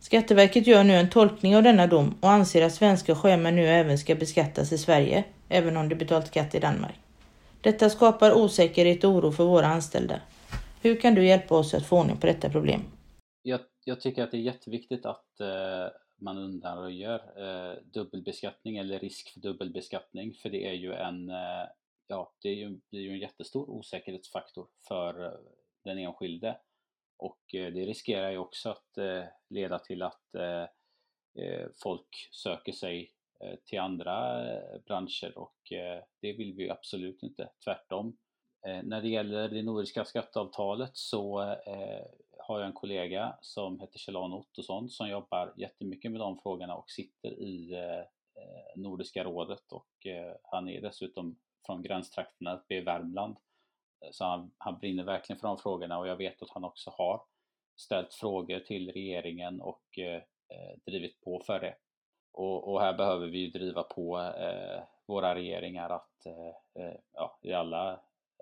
Skatteverket 0.00 0.66
gör 0.66 0.84
nu 0.84 0.92
en 0.92 1.10
tolkning 1.10 1.56
av 1.56 1.62
denna 1.62 1.86
dom 1.86 2.14
och 2.20 2.30
anser 2.30 2.66
att 2.66 2.74
svenska 2.74 3.14
sjömän 3.14 3.56
nu 3.56 3.66
även 3.66 3.98
ska 3.98 4.14
beskattas 4.14 4.72
i 4.72 4.78
Sverige, 4.78 5.24
även 5.48 5.76
om 5.76 5.88
de 5.88 5.94
betalt 5.94 6.26
skatt 6.26 6.54
i 6.54 6.58
Danmark. 6.58 6.94
Detta 7.60 7.90
skapar 7.90 8.32
osäkerhet 8.32 9.04
och 9.04 9.10
oro 9.10 9.32
för 9.32 9.44
våra 9.44 9.66
anställda. 9.66 10.20
Hur 10.82 11.00
kan 11.00 11.14
du 11.14 11.26
hjälpa 11.26 11.54
oss 11.54 11.74
att 11.74 11.86
få 11.86 12.00
ordning 12.00 12.16
på 12.16 12.26
detta 12.26 12.50
problem? 12.50 12.80
Jag, 13.42 13.60
jag 13.84 14.00
tycker 14.00 14.22
att 14.22 14.30
det 14.30 14.36
är 14.36 14.40
jätteviktigt 14.40 15.06
att 15.06 15.40
eh, 15.40 15.92
man 16.20 16.38
undanröjer 16.38 17.14
eh, 17.14 17.76
dubbelbeskattning 17.84 18.76
eller 18.76 18.98
risk 18.98 19.32
för 19.32 19.40
dubbelbeskattning 19.40 20.34
för 20.42 20.50
det 20.50 20.68
är 20.68 20.74
ju 20.74 20.92
en, 20.92 21.28
eh, 21.30 21.66
ja, 22.06 22.32
det 22.42 22.48
är 22.48 22.54
ju, 22.54 22.80
det 22.90 22.96
är 22.96 23.00
ju 23.02 23.10
en 23.10 23.18
jättestor 23.18 23.70
osäkerhetsfaktor 23.70 24.66
för 24.88 25.24
eh, 25.24 25.32
den 25.84 25.98
enskilde 25.98 26.56
och 27.20 27.54
eh, 27.54 27.72
det 27.72 27.86
riskerar 27.86 28.30
ju 28.30 28.38
också 28.38 28.70
att 28.70 28.98
eh, 28.98 29.24
leda 29.48 29.78
till 29.78 30.02
att 30.02 30.34
eh, 30.34 31.66
folk 31.82 32.28
söker 32.32 32.72
sig 32.72 33.12
till 33.64 33.80
andra 33.80 34.44
branscher 34.86 35.38
och 35.38 35.56
det 36.20 36.32
vill 36.32 36.54
vi 36.54 36.70
absolut 36.70 37.22
inte, 37.22 37.50
tvärtom. 37.64 38.16
När 38.82 39.02
det 39.02 39.08
gäller 39.08 39.48
det 39.48 39.62
nordiska 39.62 40.04
skatteavtalet 40.04 40.90
så 40.92 41.38
har 42.38 42.58
jag 42.58 42.66
en 42.66 42.72
kollega 42.72 43.36
som 43.40 43.80
heter 43.80 43.98
Kjell-Arne 43.98 44.34
Ottosson 44.34 44.90
som 44.90 45.08
jobbar 45.08 45.54
jättemycket 45.56 46.10
med 46.10 46.20
de 46.20 46.38
frågorna 46.38 46.76
och 46.76 46.90
sitter 46.90 47.28
i 47.28 47.74
Nordiska 48.76 49.24
rådet 49.24 49.72
och 49.72 50.06
han 50.42 50.68
är 50.68 50.80
dessutom 50.80 51.38
från 51.66 51.82
gränstrakterna 51.82 52.56
uppe 52.56 52.74
i 52.74 52.80
Värmland. 52.80 53.36
Så 54.12 54.24
han, 54.24 54.50
han 54.58 54.78
brinner 54.78 55.04
verkligen 55.04 55.40
för 55.40 55.48
de 55.48 55.58
frågorna 55.58 55.98
och 55.98 56.08
jag 56.08 56.16
vet 56.16 56.42
att 56.42 56.50
han 56.50 56.64
också 56.64 56.90
har 56.90 57.22
ställt 57.76 58.14
frågor 58.14 58.60
till 58.60 58.92
regeringen 58.92 59.60
och 59.60 59.98
eh, 59.98 60.22
eh 60.48 60.78
drivit 60.86 61.20
på 61.20 61.42
för 61.46 61.60
det. 61.60 61.74
Och, 62.32 62.72
och, 62.72 62.80
här 62.80 62.94
behöver 62.94 63.26
vi 63.26 63.50
driva 63.50 63.82
på 63.82 64.18
eh, 64.20 64.82
våra 65.06 65.34
regeringar 65.34 65.90
att 65.90 66.26
eh, 66.26 66.84
eh, 66.84 66.96
ja, 67.12 67.38
i 67.42 67.52
alla 67.52 67.92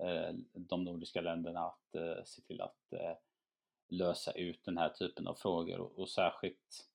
eh, 0.02 0.34
de 0.52 0.84
nordiska 0.84 1.20
länderna 1.20 1.60
att 1.60 1.94
eh, 1.94 2.24
se 2.24 2.42
till 2.42 2.60
att 2.60 2.94
lösa 3.88 4.32
ut 4.32 4.64
den 4.64 4.78
här 4.78 4.88
typen 4.88 5.28
av 5.28 5.34
frågor 5.34 5.80
och, 5.80 5.98
och 5.98 6.08
särskilt 6.08 6.88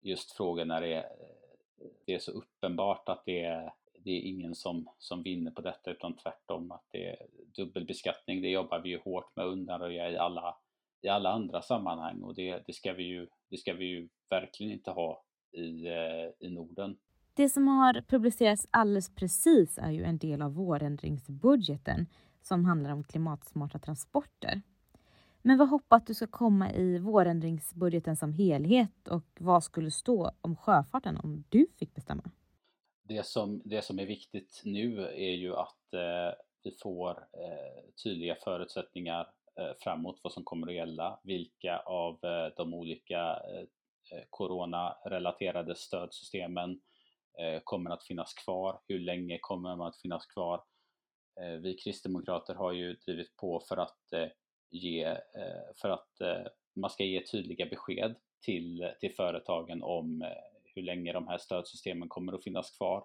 just 0.00 0.32
frågor 0.32 0.64
när 0.64 0.80
det 0.80 0.94
är, 0.94 1.12
det 2.04 2.14
är 2.14 2.18
så 2.18 2.32
uppenbart 2.32 3.08
att 3.08 3.24
det 3.24 3.44
är, 3.44 3.72
det 4.04 4.10
är 4.10 4.20
ingen 4.20 4.54
som, 4.54 4.88
som 4.98 5.22
vinner 5.22 5.50
på 5.50 5.60
detta 5.60 5.90
utan 5.90 6.16
tvärtom 6.16 6.72
att 6.72 6.84
det 6.90 7.06
är 7.06 7.26
dubbelbeskattning, 7.56 8.42
det 8.42 8.48
jobbar 8.48 8.80
vi 8.80 8.88
ju 8.88 8.98
hårt 8.98 9.36
med 9.36 9.44
att 9.44 9.52
undanröja 9.52 10.10
i 10.10 10.16
alla, 10.16 10.56
i 11.02 11.08
alla 11.08 11.32
andra 11.32 11.62
sammanhang 11.62 12.22
och 12.22 12.34
det, 12.34 12.62
det, 12.66 12.72
ska 12.72 12.92
vi 12.92 13.02
ju, 13.02 13.28
det 13.50 13.56
ska 13.56 13.72
vi 13.72 13.84
ju 13.84 14.08
verkligen 14.30 14.72
inte 14.72 14.90
ha 14.90 15.24
i, 15.52 15.86
eh, 15.86 16.46
i 16.46 16.50
Norden. 16.50 16.96
Det 17.34 17.48
som 17.48 17.68
har 17.68 18.02
publicerats 18.08 18.66
alldeles 18.70 19.14
precis 19.14 19.78
är 19.78 19.90
ju 19.90 20.04
en 20.04 20.18
del 20.18 20.42
av 20.42 20.54
vårändringsbudgeten 20.54 22.06
som 22.42 22.64
handlar 22.64 22.92
om 22.92 23.04
klimatsmarta 23.04 23.78
transporter. 23.78 24.62
Men 25.42 25.58
vad 25.58 25.68
hoppas 25.68 26.04
du 26.04 26.14
ska 26.14 26.26
komma 26.26 26.72
i 26.72 26.98
vårändringsbudgeten 26.98 28.16
som 28.16 28.32
helhet 28.32 29.08
och 29.08 29.26
vad 29.40 29.64
skulle 29.64 29.90
stå 29.90 30.30
om 30.40 30.56
sjöfarten 30.56 31.16
om 31.16 31.44
du 31.48 31.66
fick 31.78 31.94
bestämma? 31.94 32.22
Det 33.08 33.26
som, 33.26 33.62
det 33.64 33.82
som 33.82 33.98
är 33.98 34.06
viktigt 34.06 34.62
nu 34.64 35.06
är 35.06 35.34
ju 35.34 35.56
att 35.56 35.94
eh, 35.94 36.38
vi 36.62 36.76
får 36.82 37.10
eh, 37.18 37.92
tydliga 38.04 38.36
förutsättningar 38.44 39.28
eh, 39.60 39.72
framåt 39.78 40.20
vad 40.22 40.32
som 40.32 40.44
kommer 40.44 40.66
att 40.66 40.74
gälla, 40.74 41.20
vilka 41.22 41.78
av 41.78 42.24
eh, 42.24 42.52
de 42.56 42.74
olika 42.74 43.18
eh, 43.18 43.60
eh 44.12 44.24
coronarelaterade 44.30 45.74
stödsystemen 45.74 46.80
eh, 47.38 47.60
kommer 47.64 47.90
att 47.90 48.04
finnas 48.04 48.34
kvar, 48.34 48.80
hur 48.88 48.98
länge 48.98 49.38
kommer 49.40 49.68
de 49.68 49.80
att 49.80 50.00
finnas 50.00 50.26
kvar? 50.26 50.64
Eh, 51.40 51.60
vi 51.60 51.74
kristdemokrater 51.74 52.54
har 52.54 52.72
ju 52.72 52.94
drivit 52.94 53.36
på 53.36 53.60
för 53.60 53.76
att 53.76 54.32
ge, 54.70 55.04
eh, 55.04 55.74
för 55.76 55.90
att 55.90 56.20
eh, 56.20 56.46
man 56.76 56.90
ska 56.90 57.04
ge 57.04 57.20
tydliga 57.20 57.66
besked 57.66 58.14
till, 58.44 58.92
till 59.00 59.14
företagen 59.14 59.82
om 59.82 60.22
eh, 60.22 60.57
hur 60.78 60.84
länge 60.84 61.12
de 61.12 61.28
här 61.28 61.38
stödsystemen 61.38 62.08
kommer 62.08 62.32
att 62.32 62.44
finnas 62.44 62.76
kvar. 62.76 63.04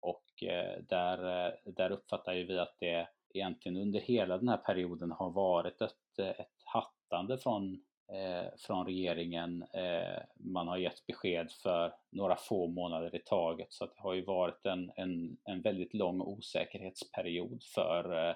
Och 0.00 0.42
eh, 0.42 0.82
där, 0.88 1.46
eh, 1.46 1.52
där 1.64 1.90
uppfattar 1.90 2.32
ju 2.32 2.44
vi 2.44 2.58
att 2.58 2.76
det 2.80 3.08
egentligen 3.34 3.76
under 3.82 4.00
hela 4.00 4.38
den 4.38 4.48
här 4.48 4.56
perioden 4.56 5.12
har 5.12 5.30
varit 5.30 5.80
ett, 5.82 6.18
eh, 6.18 6.28
ett 6.28 6.62
hattande 6.64 7.38
från, 7.38 7.74
eh, 8.12 8.48
från 8.58 8.86
regeringen. 8.86 9.62
Eh, 9.62 10.22
man 10.36 10.68
har 10.68 10.76
gett 10.76 11.06
besked 11.06 11.50
för 11.62 11.94
några 12.10 12.36
få 12.36 12.66
månader 12.66 13.16
i 13.16 13.18
taget 13.18 13.72
så 13.72 13.84
att 13.84 13.94
det 13.94 14.02
har 14.02 14.14
ju 14.14 14.24
varit 14.24 14.66
en, 14.66 14.92
en, 14.96 15.36
en 15.44 15.62
väldigt 15.62 15.94
lång 15.94 16.20
osäkerhetsperiod 16.20 17.62
för, 17.74 18.28
eh, 18.28 18.34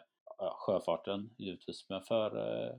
sjöfarten 0.52 1.30
givetvis, 1.38 1.87
men 1.88 2.02
för 2.02 2.37
eh, 2.37 2.76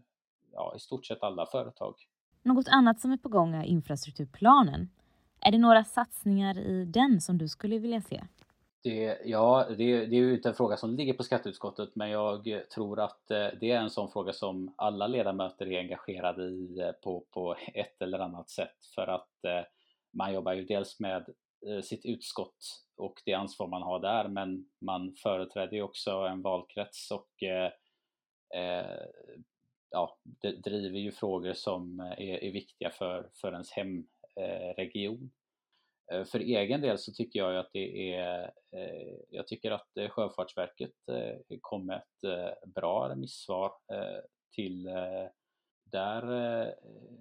ja, 0.51 0.74
i 0.75 0.79
stort 0.79 1.05
sett 1.05 1.24
alla 1.24 1.46
företag. 1.46 1.96
Något 2.43 2.67
annat 2.67 3.00
som 3.00 3.12
är 3.12 3.17
på 3.17 3.29
gång 3.29 3.53
är 3.53 3.63
infrastrukturplanen. 3.63 4.89
Är 5.42 5.52
det 5.52 5.58
några 5.58 5.84
satsningar 5.84 6.60
i 6.60 6.86
den 6.86 7.22
som 7.22 7.38
du 7.38 7.48
skulle 7.48 7.78
vilja 7.78 8.02
se? 8.02 8.22
Det, 8.84 9.18
ja, 9.26 9.66
det, 9.70 10.06
det, 10.06 10.16
är 10.16 10.20
ju 10.20 10.34
inte 10.34 10.50
en 10.50 10.56
fråga 10.56 10.78
som 10.78 10.96
ligger 10.96 11.14
på 11.14 11.24
skatteutskottet 11.24 11.90
men 11.96 12.10
jag 12.10 12.70
tror 12.70 13.00
att 13.00 13.32
eh, 13.32 13.48
det 13.60 13.72
är 13.72 13.80
en 13.80 13.90
sån 13.90 14.12
fråga 14.12 14.34
som 14.34 14.74
alla 14.78 15.08
ledamöter 15.08 15.72
är 15.72 15.80
engagerade 15.80 16.44
i 16.44 16.80
eh, 16.80 16.92
på, 16.92 17.26
på 17.32 17.56
ett 17.74 18.02
eller 18.02 18.20
annat 18.20 18.50
sätt 18.50 18.86
för 18.96 19.08
att 19.08 19.46
eh, 19.48 19.66
man 20.14 20.34
jobbar 20.34 20.54
ju 20.54 20.66
dels 20.66 21.00
med 21.00 21.26
sitt 21.84 22.06
utskott 22.06 22.84
och 22.98 23.22
det 23.26 23.34
ansvar 23.34 23.68
man 23.68 23.82
har 23.82 24.00
där 24.00 24.28
men 24.28 24.66
man 24.82 25.16
företräder 25.24 25.74
ju 25.74 25.82
också 25.82 26.12
en 26.12 26.42
valkrets 26.42 27.12
och 27.12 27.44
eh, 27.44 27.72
ja, 29.90 30.18
driver 30.64 31.00
ju 31.00 31.12
frågor 31.12 31.54
som 31.54 32.00
är, 32.00 32.44
är 32.44 32.52
viktiga 32.52 32.90
för, 32.90 33.30
för 33.42 33.52
ens 33.52 33.72
hem 33.72 34.08
Eh, 34.36 34.74
region. 34.78 35.32
Eh, 36.12 36.24
för 36.24 36.40
egen 36.40 36.82
del 36.82 36.98
så 36.98 37.12
tycker 37.12 37.40
jag 37.40 37.58
att 37.58 37.70
det 37.74 38.14
är, 38.14 38.52
eh, 38.72 39.14
jag 39.30 39.48
tycker 39.48 39.72
att 39.72 39.88
Sjöfartsverket 40.10 40.94
kom 41.62 41.86
med 41.86 41.98
ett 41.98 42.74
bra 42.76 43.10
remissvar 43.10 43.72
till 44.56 44.90
där 45.92 46.76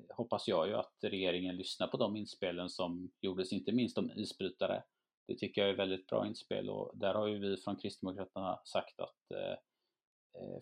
hoppas 0.08 0.48
jag 0.48 0.68
ju 0.68 0.74
att 0.74 0.94
regeringen 1.02 1.56
lyssnar 1.56 1.86
på 1.86 1.96
de 1.96 2.16
inspelen 2.16 2.68
som 2.68 3.10
gjordes, 3.20 3.52
inte 3.52 3.72
minst 3.72 3.98
om 3.98 4.10
isbrytare. 4.10 4.82
Det 5.26 5.34
tycker 5.34 5.60
jag 5.60 5.70
är 5.70 5.76
väldigt 5.76 6.06
bra 6.06 6.26
inspel 6.26 6.70
och 6.70 6.92
där 6.94 7.14
har 7.14 7.26
ju 7.26 7.38
vi 7.38 7.56
från 7.56 7.76
Kristdemokraterna 7.76 8.60
sagt 8.64 9.00
att 9.00 9.16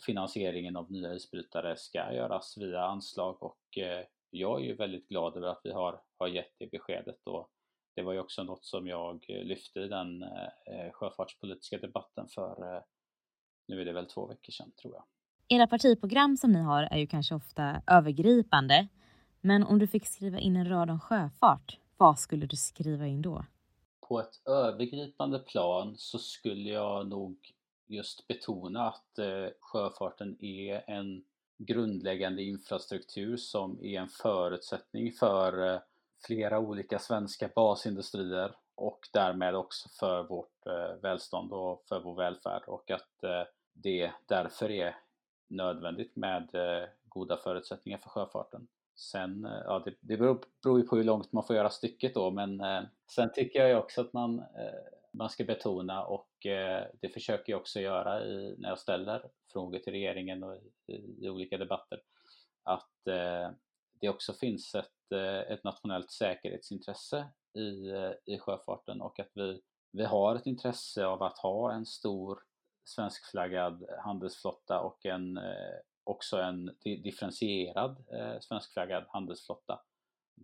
finansieringen 0.07 0.77
av 0.77 0.93
nya 0.93 1.15
isbrytare 1.15 1.77
ska 1.77 2.13
göras 2.13 2.59
via 2.59 2.83
anslag 2.83 3.43
och 3.43 3.79
jag 4.31 4.61
är 4.61 4.65
ju 4.65 4.75
väldigt 4.75 5.09
glad 5.09 5.37
över 5.37 5.49
att 5.49 5.61
vi 5.65 5.73
har, 5.73 6.01
har 6.19 6.29
gett 6.29 6.55
det 6.59 6.71
beskedet 6.71 7.27
och 7.27 7.51
det 7.95 8.03
var 8.03 8.13
ju 8.13 8.21
också 8.21 8.43
något 8.43 8.65
som 8.65 8.87
jag 8.87 9.25
lyfte 9.29 9.81
i 9.81 9.89
den 9.89 10.23
eh, 10.23 10.93
sjöfartspolitiska 10.93 11.79
debatten 11.79 12.29
för 12.29 12.75
eh, 12.75 12.83
nu 13.69 13.81
är 13.81 13.85
det 13.85 13.93
väl 13.93 14.07
två 14.07 14.27
veckor 14.27 14.53
sedan 14.53 14.73
tror 14.83 14.95
jag. 14.95 15.05
Era 15.49 15.67
partiprogram 15.67 16.37
som 16.37 16.53
ni 16.53 16.59
har 16.59 16.83
är 16.83 16.99
ju 16.99 17.07
kanske 17.07 17.35
ofta 17.35 17.83
övergripande. 17.87 18.89
Men 19.41 19.63
om 19.63 19.79
du 19.79 19.87
fick 19.87 20.07
skriva 20.07 20.39
in 20.39 20.57
en 20.57 20.69
rad 20.69 20.91
om 20.91 21.01
sjöfart, 21.01 21.79
vad 21.97 22.19
skulle 22.19 22.47
du 22.47 22.57
skriva 22.57 23.07
in 23.07 23.23
då? 23.23 23.45
På 24.01 24.21
ett 24.21 24.47
övergripande 24.49 25.39
plan 25.39 25.95
så 25.97 26.19
skulle 26.19 26.71
jag 26.71 27.09
nog 27.09 27.53
just 27.87 28.27
betona 28.27 28.89
att 28.89 29.19
eh, 29.19 29.49
sjöfarten 29.61 30.45
är 30.45 30.91
en 30.91 31.25
grundläggande 31.59 32.43
infrastruktur 32.43 33.37
som 33.37 33.85
är 33.85 34.01
en 34.01 34.09
förutsättning 34.09 35.13
för 35.13 35.75
eh, 35.75 35.81
flera 36.27 36.59
olika 36.59 36.99
svenska 36.99 37.51
basindustrier 37.55 38.57
och 38.75 39.01
därmed 39.13 39.55
också 39.55 39.89
för 40.01 40.23
vårt 40.23 40.67
eh, 40.67 41.03
välstånd 41.03 41.53
och 41.53 41.85
för 41.89 42.01
vår 42.01 42.17
välfärd 42.17 42.63
och 42.67 42.91
att 42.91 43.25
eh, 43.25 43.43
det 43.73 44.13
därför 44.27 44.71
är 44.71 44.97
nödvändigt 45.49 46.17
med 46.17 46.51
goda 47.09 47.37
förutsättningar 47.37 47.99
för 47.99 48.09
sjöfarten. 48.09 48.69
Sen, 48.97 49.49
ja 49.65 49.83
det, 49.85 49.95
det 50.01 50.17
beror, 50.17 50.45
beror 50.63 50.81
ju 50.81 50.87
på 50.87 50.97
hur 50.97 51.05
långt 51.05 51.33
man 51.33 51.45
får 51.45 51.57
göra 51.57 51.71
stycket 51.71 52.15
då 52.15 52.31
men 52.31 52.61
eh, 52.61 52.83
sen 53.15 53.33
tycker 53.35 53.61
jag 53.61 53.69
ju 53.69 53.77
också 53.77 54.01
att 54.01 54.13
man, 54.13 54.43
man 55.13 55.31
ska 55.31 55.45
betona 55.45 56.05
och 56.05 56.47
eh, 56.47 56.87
det 57.01 57.09
försöker 57.09 57.53
jag 57.53 57.61
också 57.61 57.81
göra 57.81 58.25
i, 58.25 58.55
när 58.59 58.69
jag 58.69 58.79
ställer 58.79 59.31
frågor 59.53 59.79
till 59.79 59.93
regeringen 59.93 60.43
och 60.43 60.57
i, 60.87 61.25
i 61.25 61.29
olika 61.29 61.59
debatter 61.59 62.03
att 62.63 63.07
eh, 63.07 63.51
det 64.01 64.09
också 64.09 64.33
finns 64.33 64.75
ett, 64.75 65.13
eh, 65.13 65.53
ett 65.53 65.65
nationellt 65.65 66.11
säkerhetsintresse 66.11 67.29
i, 67.55 67.93
i 68.35 68.39
sjöfarten 68.39 69.01
och 69.01 69.21
att 69.21 69.31
vi, 69.35 69.61
vi 69.93 70.05
har 70.05 70.37
ett 70.37 70.47
intresse 70.47 71.07
av 71.07 71.23
att 71.23 71.39
ha 71.39 71.73
en 71.73 71.87
stor 71.87 72.39
svenskflaggad 72.85 73.85
handelsflotta 73.99 74.81
och 74.81 75.07
en, 75.07 75.41
också 76.05 76.37
en 76.37 76.77
differentierad 76.83 78.05
svenskflaggad 78.41 79.05
handelsflotta. 79.09 79.81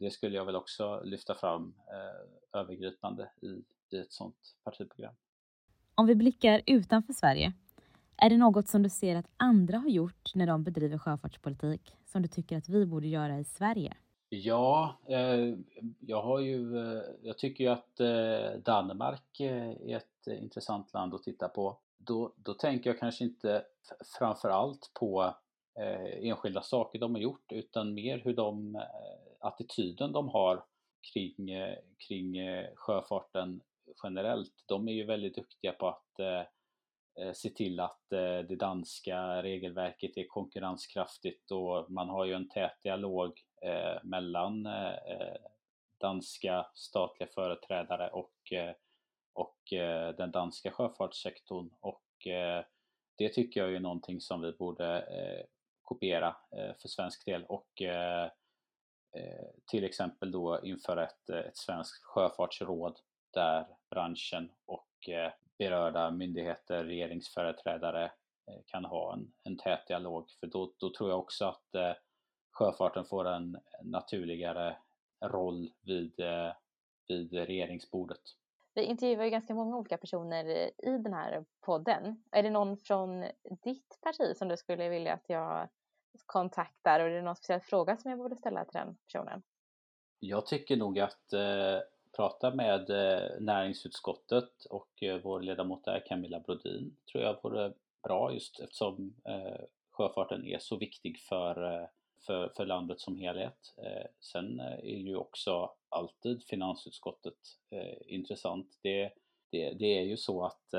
Det 0.00 0.10
skulle 0.10 0.36
jag 0.36 0.44
väl 0.44 0.56
också 0.56 1.02
lyfta 1.04 1.34
fram 1.34 1.74
eh, 1.88 2.60
övergripande 2.60 3.30
i, 3.42 3.64
i 3.94 4.00
ett 4.00 4.12
sådant 4.12 4.56
partiprogram. 4.64 5.14
Om 5.94 6.06
vi 6.06 6.14
blickar 6.14 6.62
utanför 6.66 7.12
Sverige, 7.12 7.52
är 8.16 8.30
det 8.30 8.36
något 8.36 8.68
som 8.68 8.82
du 8.82 8.90
ser 8.90 9.16
att 9.16 9.30
andra 9.36 9.78
har 9.78 9.88
gjort 9.88 10.34
när 10.34 10.46
de 10.46 10.64
bedriver 10.64 10.98
sjöfartspolitik 10.98 11.96
som 12.04 12.22
du 12.22 12.28
tycker 12.28 12.58
att 12.58 12.68
vi 12.68 12.86
borde 12.86 13.08
göra 13.08 13.38
i 13.38 13.44
Sverige? 13.44 13.96
Ja, 14.28 14.98
eh, 15.06 15.54
jag 16.00 16.22
har 16.22 16.40
ju, 16.40 16.78
eh, 16.78 17.02
jag 17.22 17.38
tycker 17.38 17.64
ju 17.64 17.70
att 17.70 18.00
eh, 18.00 18.58
Danmark 18.64 19.40
är 19.40 19.96
ett 19.96 20.26
intressant 20.26 20.92
land 20.92 21.14
att 21.14 21.22
titta 21.22 21.48
på 21.48 21.78
då, 21.96 22.32
då 22.36 22.54
tänker 22.54 22.90
jag 22.90 22.98
kanske 23.00 23.24
inte 23.24 23.64
framför 24.18 24.48
allt 24.48 24.90
på 24.94 25.34
enskilda 26.20 26.62
saker 26.62 26.98
de 26.98 27.14
har 27.14 27.22
gjort 27.22 27.52
utan 27.52 27.94
mer 27.94 28.18
hur 28.18 28.34
de, 28.34 28.82
attityden 29.40 30.12
de 30.12 30.28
har 30.28 30.64
kring, 31.12 31.50
kring 32.08 32.36
sjöfarten 32.74 33.60
generellt. 34.02 34.64
De 34.66 34.88
är 34.88 34.92
ju 34.92 35.04
väldigt 35.04 35.34
duktiga 35.34 35.72
på 35.72 35.88
att 35.88 36.18
eh, 36.18 36.44
eh 37.18 37.32
se 37.32 37.50
till 37.50 37.80
att 37.80 38.12
eh, 38.12 38.38
det 38.38 38.56
danska 38.56 39.42
regelverket 39.42 40.16
är 40.16 40.26
konkurrenskraftigt 40.28 41.50
och 41.50 41.90
man 41.90 42.08
har 42.08 42.24
ju 42.24 42.32
en 42.32 42.48
tät 42.48 42.82
dialog 42.82 43.40
eh, 43.62 44.02
mellan 44.02 44.68
danska 46.00 46.66
statliga 46.74 47.28
företrädare 47.34 48.10
och 48.10 48.52
och 49.34 49.72
eh, 49.72 50.14
den 50.14 50.30
danska 50.30 50.70
sjöfartssektorn 50.70 51.70
och 51.80 52.26
eh, 52.26 52.64
det 53.16 53.28
tycker 53.28 53.60
jag 53.60 53.74
är 53.74 53.80
någonting 53.80 54.20
som 54.20 54.40
vi 54.40 54.52
borde 54.52 55.00
eh, 55.00 55.46
kopiera 55.82 56.36
för 56.50 56.88
svensk 56.88 57.24
del 57.24 57.44
och 57.44 57.82
till 59.66 59.84
exempel 59.84 60.30
då 60.30 60.60
införa 60.64 61.04
ett, 61.04 61.30
ett 61.30 61.56
svenskt 61.56 62.04
sjöfartsråd 62.04 62.98
där 63.34 63.66
branschen 63.90 64.52
och 64.66 64.88
berörda 65.58 66.10
myndigheter, 66.10 66.84
regeringsföreträdare 66.84 68.12
kan 68.66 68.84
ha 68.84 69.12
en, 69.12 69.32
en 69.42 69.56
tät 69.56 69.86
dialog 69.86 70.30
för 70.40 70.46
då, 70.46 70.72
då 70.78 70.92
tror 70.92 71.10
jag 71.10 71.18
också 71.18 71.44
att 71.44 71.96
sjöfarten 72.50 73.04
får 73.04 73.28
en 73.28 73.58
naturligare 73.82 74.76
roll 75.24 75.70
vid, 75.82 76.12
vid 77.08 77.32
regeringsbordet. 77.32 78.20
Vi 78.74 78.82
intervjuar 78.82 79.24
ju 79.24 79.30
ganska 79.30 79.54
många 79.54 79.76
olika 79.76 79.98
personer 79.98 80.44
i 80.78 80.98
den 80.98 81.14
här 81.14 81.44
podden. 81.60 82.22
Är 82.30 82.42
det 82.42 82.50
någon 82.50 82.76
från 82.76 83.20
ditt 83.62 83.98
parti 84.00 84.36
som 84.36 84.48
du 84.48 84.56
skulle 84.56 84.88
vilja 84.88 85.14
att 85.14 85.28
jag 85.28 85.68
kontaktar 86.26 87.00
och 87.00 87.06
är 87.06 87.10
det 87.10 87.22
någon 87.22 87.36
speciell 87.36 87.60
fråga 87.60 87.96
som 87.96 88.10
jag 88.10 88.18
borde 88.18 88.36
ställa 88.36 88.64
till 88.64 88.80
den 88.80 88.96
personen? 88.96 89.42
Jag 90.18 90.46
tycker 90.46 90.76
nog 90.76 90.98
att 90.98 91.32
eh, 91.32 91.78
prata 92.16 92.54
med 92.54 92.90
eh, 92.90 93.40
näringsutskottet 93.40 94.64
och 94.70 95.02
eh, 95.02 95.20
vår 95.22 95.40
ledamot 95.40 95.84
där 95.84 96.06
Camilla 96.06 96.40
Brodin 96.40 96.96
tror 97.12 97.24
jag 97.24 97.42
vore 97.42 97.72
bra 98.02 98.32
just 98.32 98.60
eftersom 98.60 99.14
eh, 99.28 99.64
sjöfarten 99.90 100.46
är 100.46 100.58
så 100.58 100.76
viktig 100.76 101.18
för 101.18 101.88
för, 102.26 102.52
för 102.56 102.66
landet 102.66 103.00
som 103.00 103.16
helhet. 103.16 103.74
Sen 104.20 104.60
är 104.60 104.98
ju 104.98 105.16
också 105.16 105.70
alltid 105.88 106.44
finansutskottet 106.44 107.38
intressant. 108.06 108.78
Det, 108.82 109.12
det, 109.50 109.70
det, 109.70 109.98
är 109.98 110.02
ju 110.02 110.16
så 110.16 110.44
att, 110.44 110.74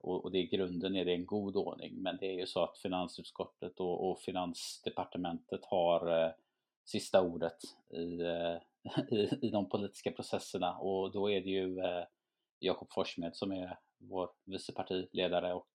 och, 0.00 0.30
det 0.32 0.38
i 0.38 0.46
grunden 0.46 0.96
är 0.96 1.04
det 1.04 1.12
en 1.12 1.26
god 1.26 1.56
ordning, 1.56 1.94
men 2.02 2.16
det 2.16 2.26
är 2.26 2.38
ju 2.38 2.46
så 2.46 2.64
att 2.64 2.78
finansutskottet 2.78 3.80
och, 3.80 4.10
och 4.10 4.20
finansdepartementet 4.20 5.64
har 5.64 6.32
sista 6.84 7.20
ordet 7.20 7.58
i, 7.90 8.20
i, 9.10 9.46
i 9.46 9.50
de 9.50 9.68
politiska 9.68 10.10
processerna 10.10 10.78
och 10.78 11.12
då 11.12 11.30
är 11.30 11.40
det 11.40 11.50
ju 11.50 11.76
Jakob 12.58 12.92
Forssmed 12.92 13.36
som 13.36 13.52
är 13.52 13.78
vår 13.98 14.30
vicepartiledare 14.44 15.54
och 15.54 15.70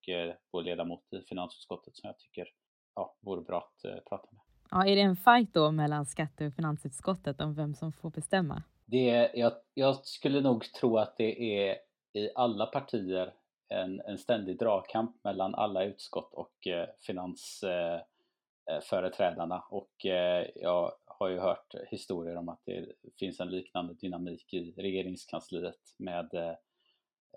vår 0.51 0.61
ledamot 0.61 1.13
i 1.13 1.21
finansutskottet 1.21 1.95
som 1.95 2.07
jag 2.07 2.17
tycker 2.17 2.47
ja, 2.95 3.15
vore 3.21 3.41
bra 3.41 3.57
att 3.57 4.05
prata 4.09 4.27
med. 4.31 4.41
Ja, 4.71 4.87
är 4.87 4.95
det 4.95 5.01
en 5.01 5.15
fight 5.15 5.53
då 5.53 5.71
mellan 5.71 6.05
skatte 6.05 6.47
och 6.47 6.53
finansutskottet 6.53 7.41
om 7.41 7.55
vem 7.55 7.75
som 7.75 7.93
får 7.93 8.09
bestämma? 8.09 8.63
Det 8.85 9.31
jag, 9.33 9.53
jag 9.73 10.05
skulle 10.05 10.41
nog 10.41 10.73
tro 10.73 10.97
att 10.97 11.17
det 11.17 11.59
är 11.59 11.77
i 12.13 12.29
alla 12.35 12.65
partier 12.65 13.33
en, 13.69 14.01
en 14.01 14.17
ständig 14.17 14.59
dragkamp 14.59 15.23
mellan 15.23 15.55
alla 15.55 15.83
utskott 15.83 16.33
och 16.33 16.67
eh, 16.67 16.87
finansföreträdarna. 16.99 19.55
Eh, 19.55 19.73
och 19.73 20.05
eh, 20.05 20.47
jag 20.55 20.91
har 21.19 21.27
ju 21.27 21.39
hört 21.39 21.75
historier 21.87 22.35
om 22.35 22.49
att 22.49 22.61
det 22.65 22.85
finns 23.19 23.39
en 23.39 23.49
liknande 23.49 23.93
dynamik 23.93 24.53
i 24.53 24.73
regeringskansliet 24.77 25.95
med 25.97 26.33
eh, 26.33 26.55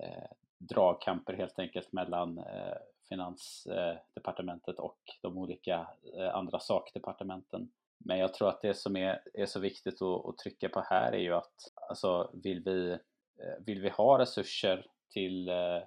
eh, 0.00 0.30
dragkamper 0.58 1.32
helt 1.32 1.58
enkelt 1.58 1.92
mellan 1.92 2.38
eh, 2.38 2.76
Finansdepartementet 3.08 4.78
och 4.78 4.98
de 5.22 5.38
olika 5.38 5.88
eh, 6.18 6.34
andra 6.34 6.60
sakdepartementen. 6.60 7.70
Men 7.98 8.18
jag 8.18 8.34
tror 8.34 8.48
att 8.48 8.62
det 8.62 8.74
som 8.74 8.96
är, 8.96 9.22
är 9.34 9.46
så 9.46 9.60
viktigt 9.60 10.02
att, 10.02 10.26
att 10.26 10.38
trycka 10.38 10.68
på 10.68 10.80
här 10.80 11.12
är 11.12 11.18
ju 11.18 11.34
att 11.34 11.72
alltså, 11.74 12.30
vill, 12.32 12.62
vi, 12.64 12.90
eh, 12.90 13.64
vill 13.66 13.80
vi 13.80 13.88
ha 13.88 14.18
resurser 14.18 14.86
till, 15.10 15.48
eh, 15.48 15.82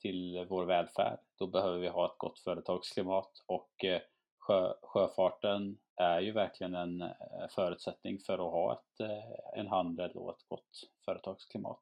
till 0.00 0.46
vår 0.48 0.64
välfärd, 0.64 1.18
då 1.38 1.46
behöver 1.46 1.78
vi 1.78 1.88
ha 1.88 2.06
ett 2.06 2.18
gott 2.18 2.38
företagsklimat 2.38 3.44
och 3.46 3.84
sjö, 4.38 4.72
sjöfarten 4.82 5.78
är 6.00 6.20
ju 6.20 6.32
verkligen 6.32 6.74
en 6.74 7.04
förutsättning 7.50 8.18
för 8.18 8.32
att 8.32 8.52
ha 8.52 8.72
ett, 8.72 9.10
en 9.56 9.66
handel 9.66 10.10
och 10.10 10.30
ett 10.30 10.48
gott 10.48 10.90
företagsklimat. 11.04 11.80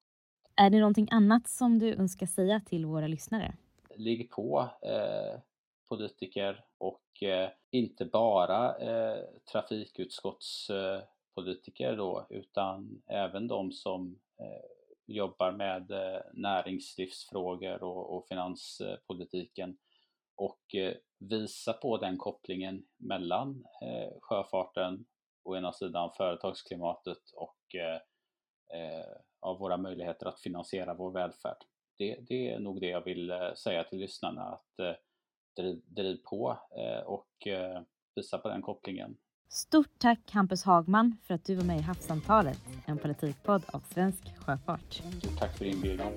Är 0.57 0.71
det 0.71 0.81
någonting 0.81 1.09
annat 1.11 1.49
som 1.49 1.79
du 1.79 1.95
önskar 1.95 2.27
säga 2.27 2.61
till 2.67 2.87
våra 2.87 3.07
lyssnare? 3.07 3.55
ligg 3.99 4.31
på 4.31 4.71
eh, 4.83 5.41
politiker 5.89 6.65
och 6.79 7.23
eh, 7.23 7.51
inte 7.71 8.05
bara 8.05 8.79
eh, 8.79 9.25
trafikutskottspolitiker 9.53 11.97
då 11.97 12.27
utan 12.31 13.03
även 13.07 13.49
de 13.49 13.73
som 13.73 14.19
eh, 14.41 14.65
jobbar 15.07 15.53
med 15.53 15.91
eh, 15.91 16.21
näringslivsfrågor 16.33 17.83
och, 17.83 18.17
och 18.17 18.29
finanspolitiken 18.29 19.79
och 20.39 20.75
eh, 20.75 20.95
visa 21.19 21.73
på 21.73 21.97
den 21.97 22.19
kopplingen 22.19 22.85
mellan 22.97 23.65
eh, 23.83 24.13
sjöfarten 24.21 25.07
å 25.45 25.57
ena 25.57 25.73
sidan 25.73 26.11
företagsklimatet 26.17 27.31
och 27.35 27.75
eh, 27.75 28.01
av 29.41 29.59
våra 29.59 29.77
möjligheter 29.77 30.27
att 30.27 30.41
finansiera 30.41 30.95
vår 30.95 31.11
välfärd 31.11 31.65
det, 31.99 32.19
det, 32.29 32.51
är 32.51 32.59
nog 32.59 32.81
det 32.81 32.87
jag 32.87 33.05
vill 33.05 33.33
säga 33.57 33.85
till 33.85 33.99
lyssnarna 33.99 34.43
att 34.43 34.79
eh, 34.79 34.93
driv, 35.57 35.81
driv 35.87 36.17
på 36.17 36.59
eh, 36.79 37.07
och 37.07 37.29
visa 38.15 38.39
på 38.39 38.49
den 38.49 38.63
kopplingen. 38.63 39.17
Stort 39.49 39.99
tack 39.99 40.31
Hampus 40.31 40.65
Hagman 40.65 41.17
för 41.23 41.35
att 41.35 41.45
du 41.45 41.55
var 41.55 41.65
med 41.65 41.79
i 41.79 41.83
Havssamtalet, 41.83 42.61
en 42.87 42.99
politikpodd 42.99 43.63
av 43.67 43.81
Svensk 43.81 44.37
Sjöfart. 44.39 45.03
Tack 45.39 45.59
för 45.59 45.65
inbjudan. 45.65 46.13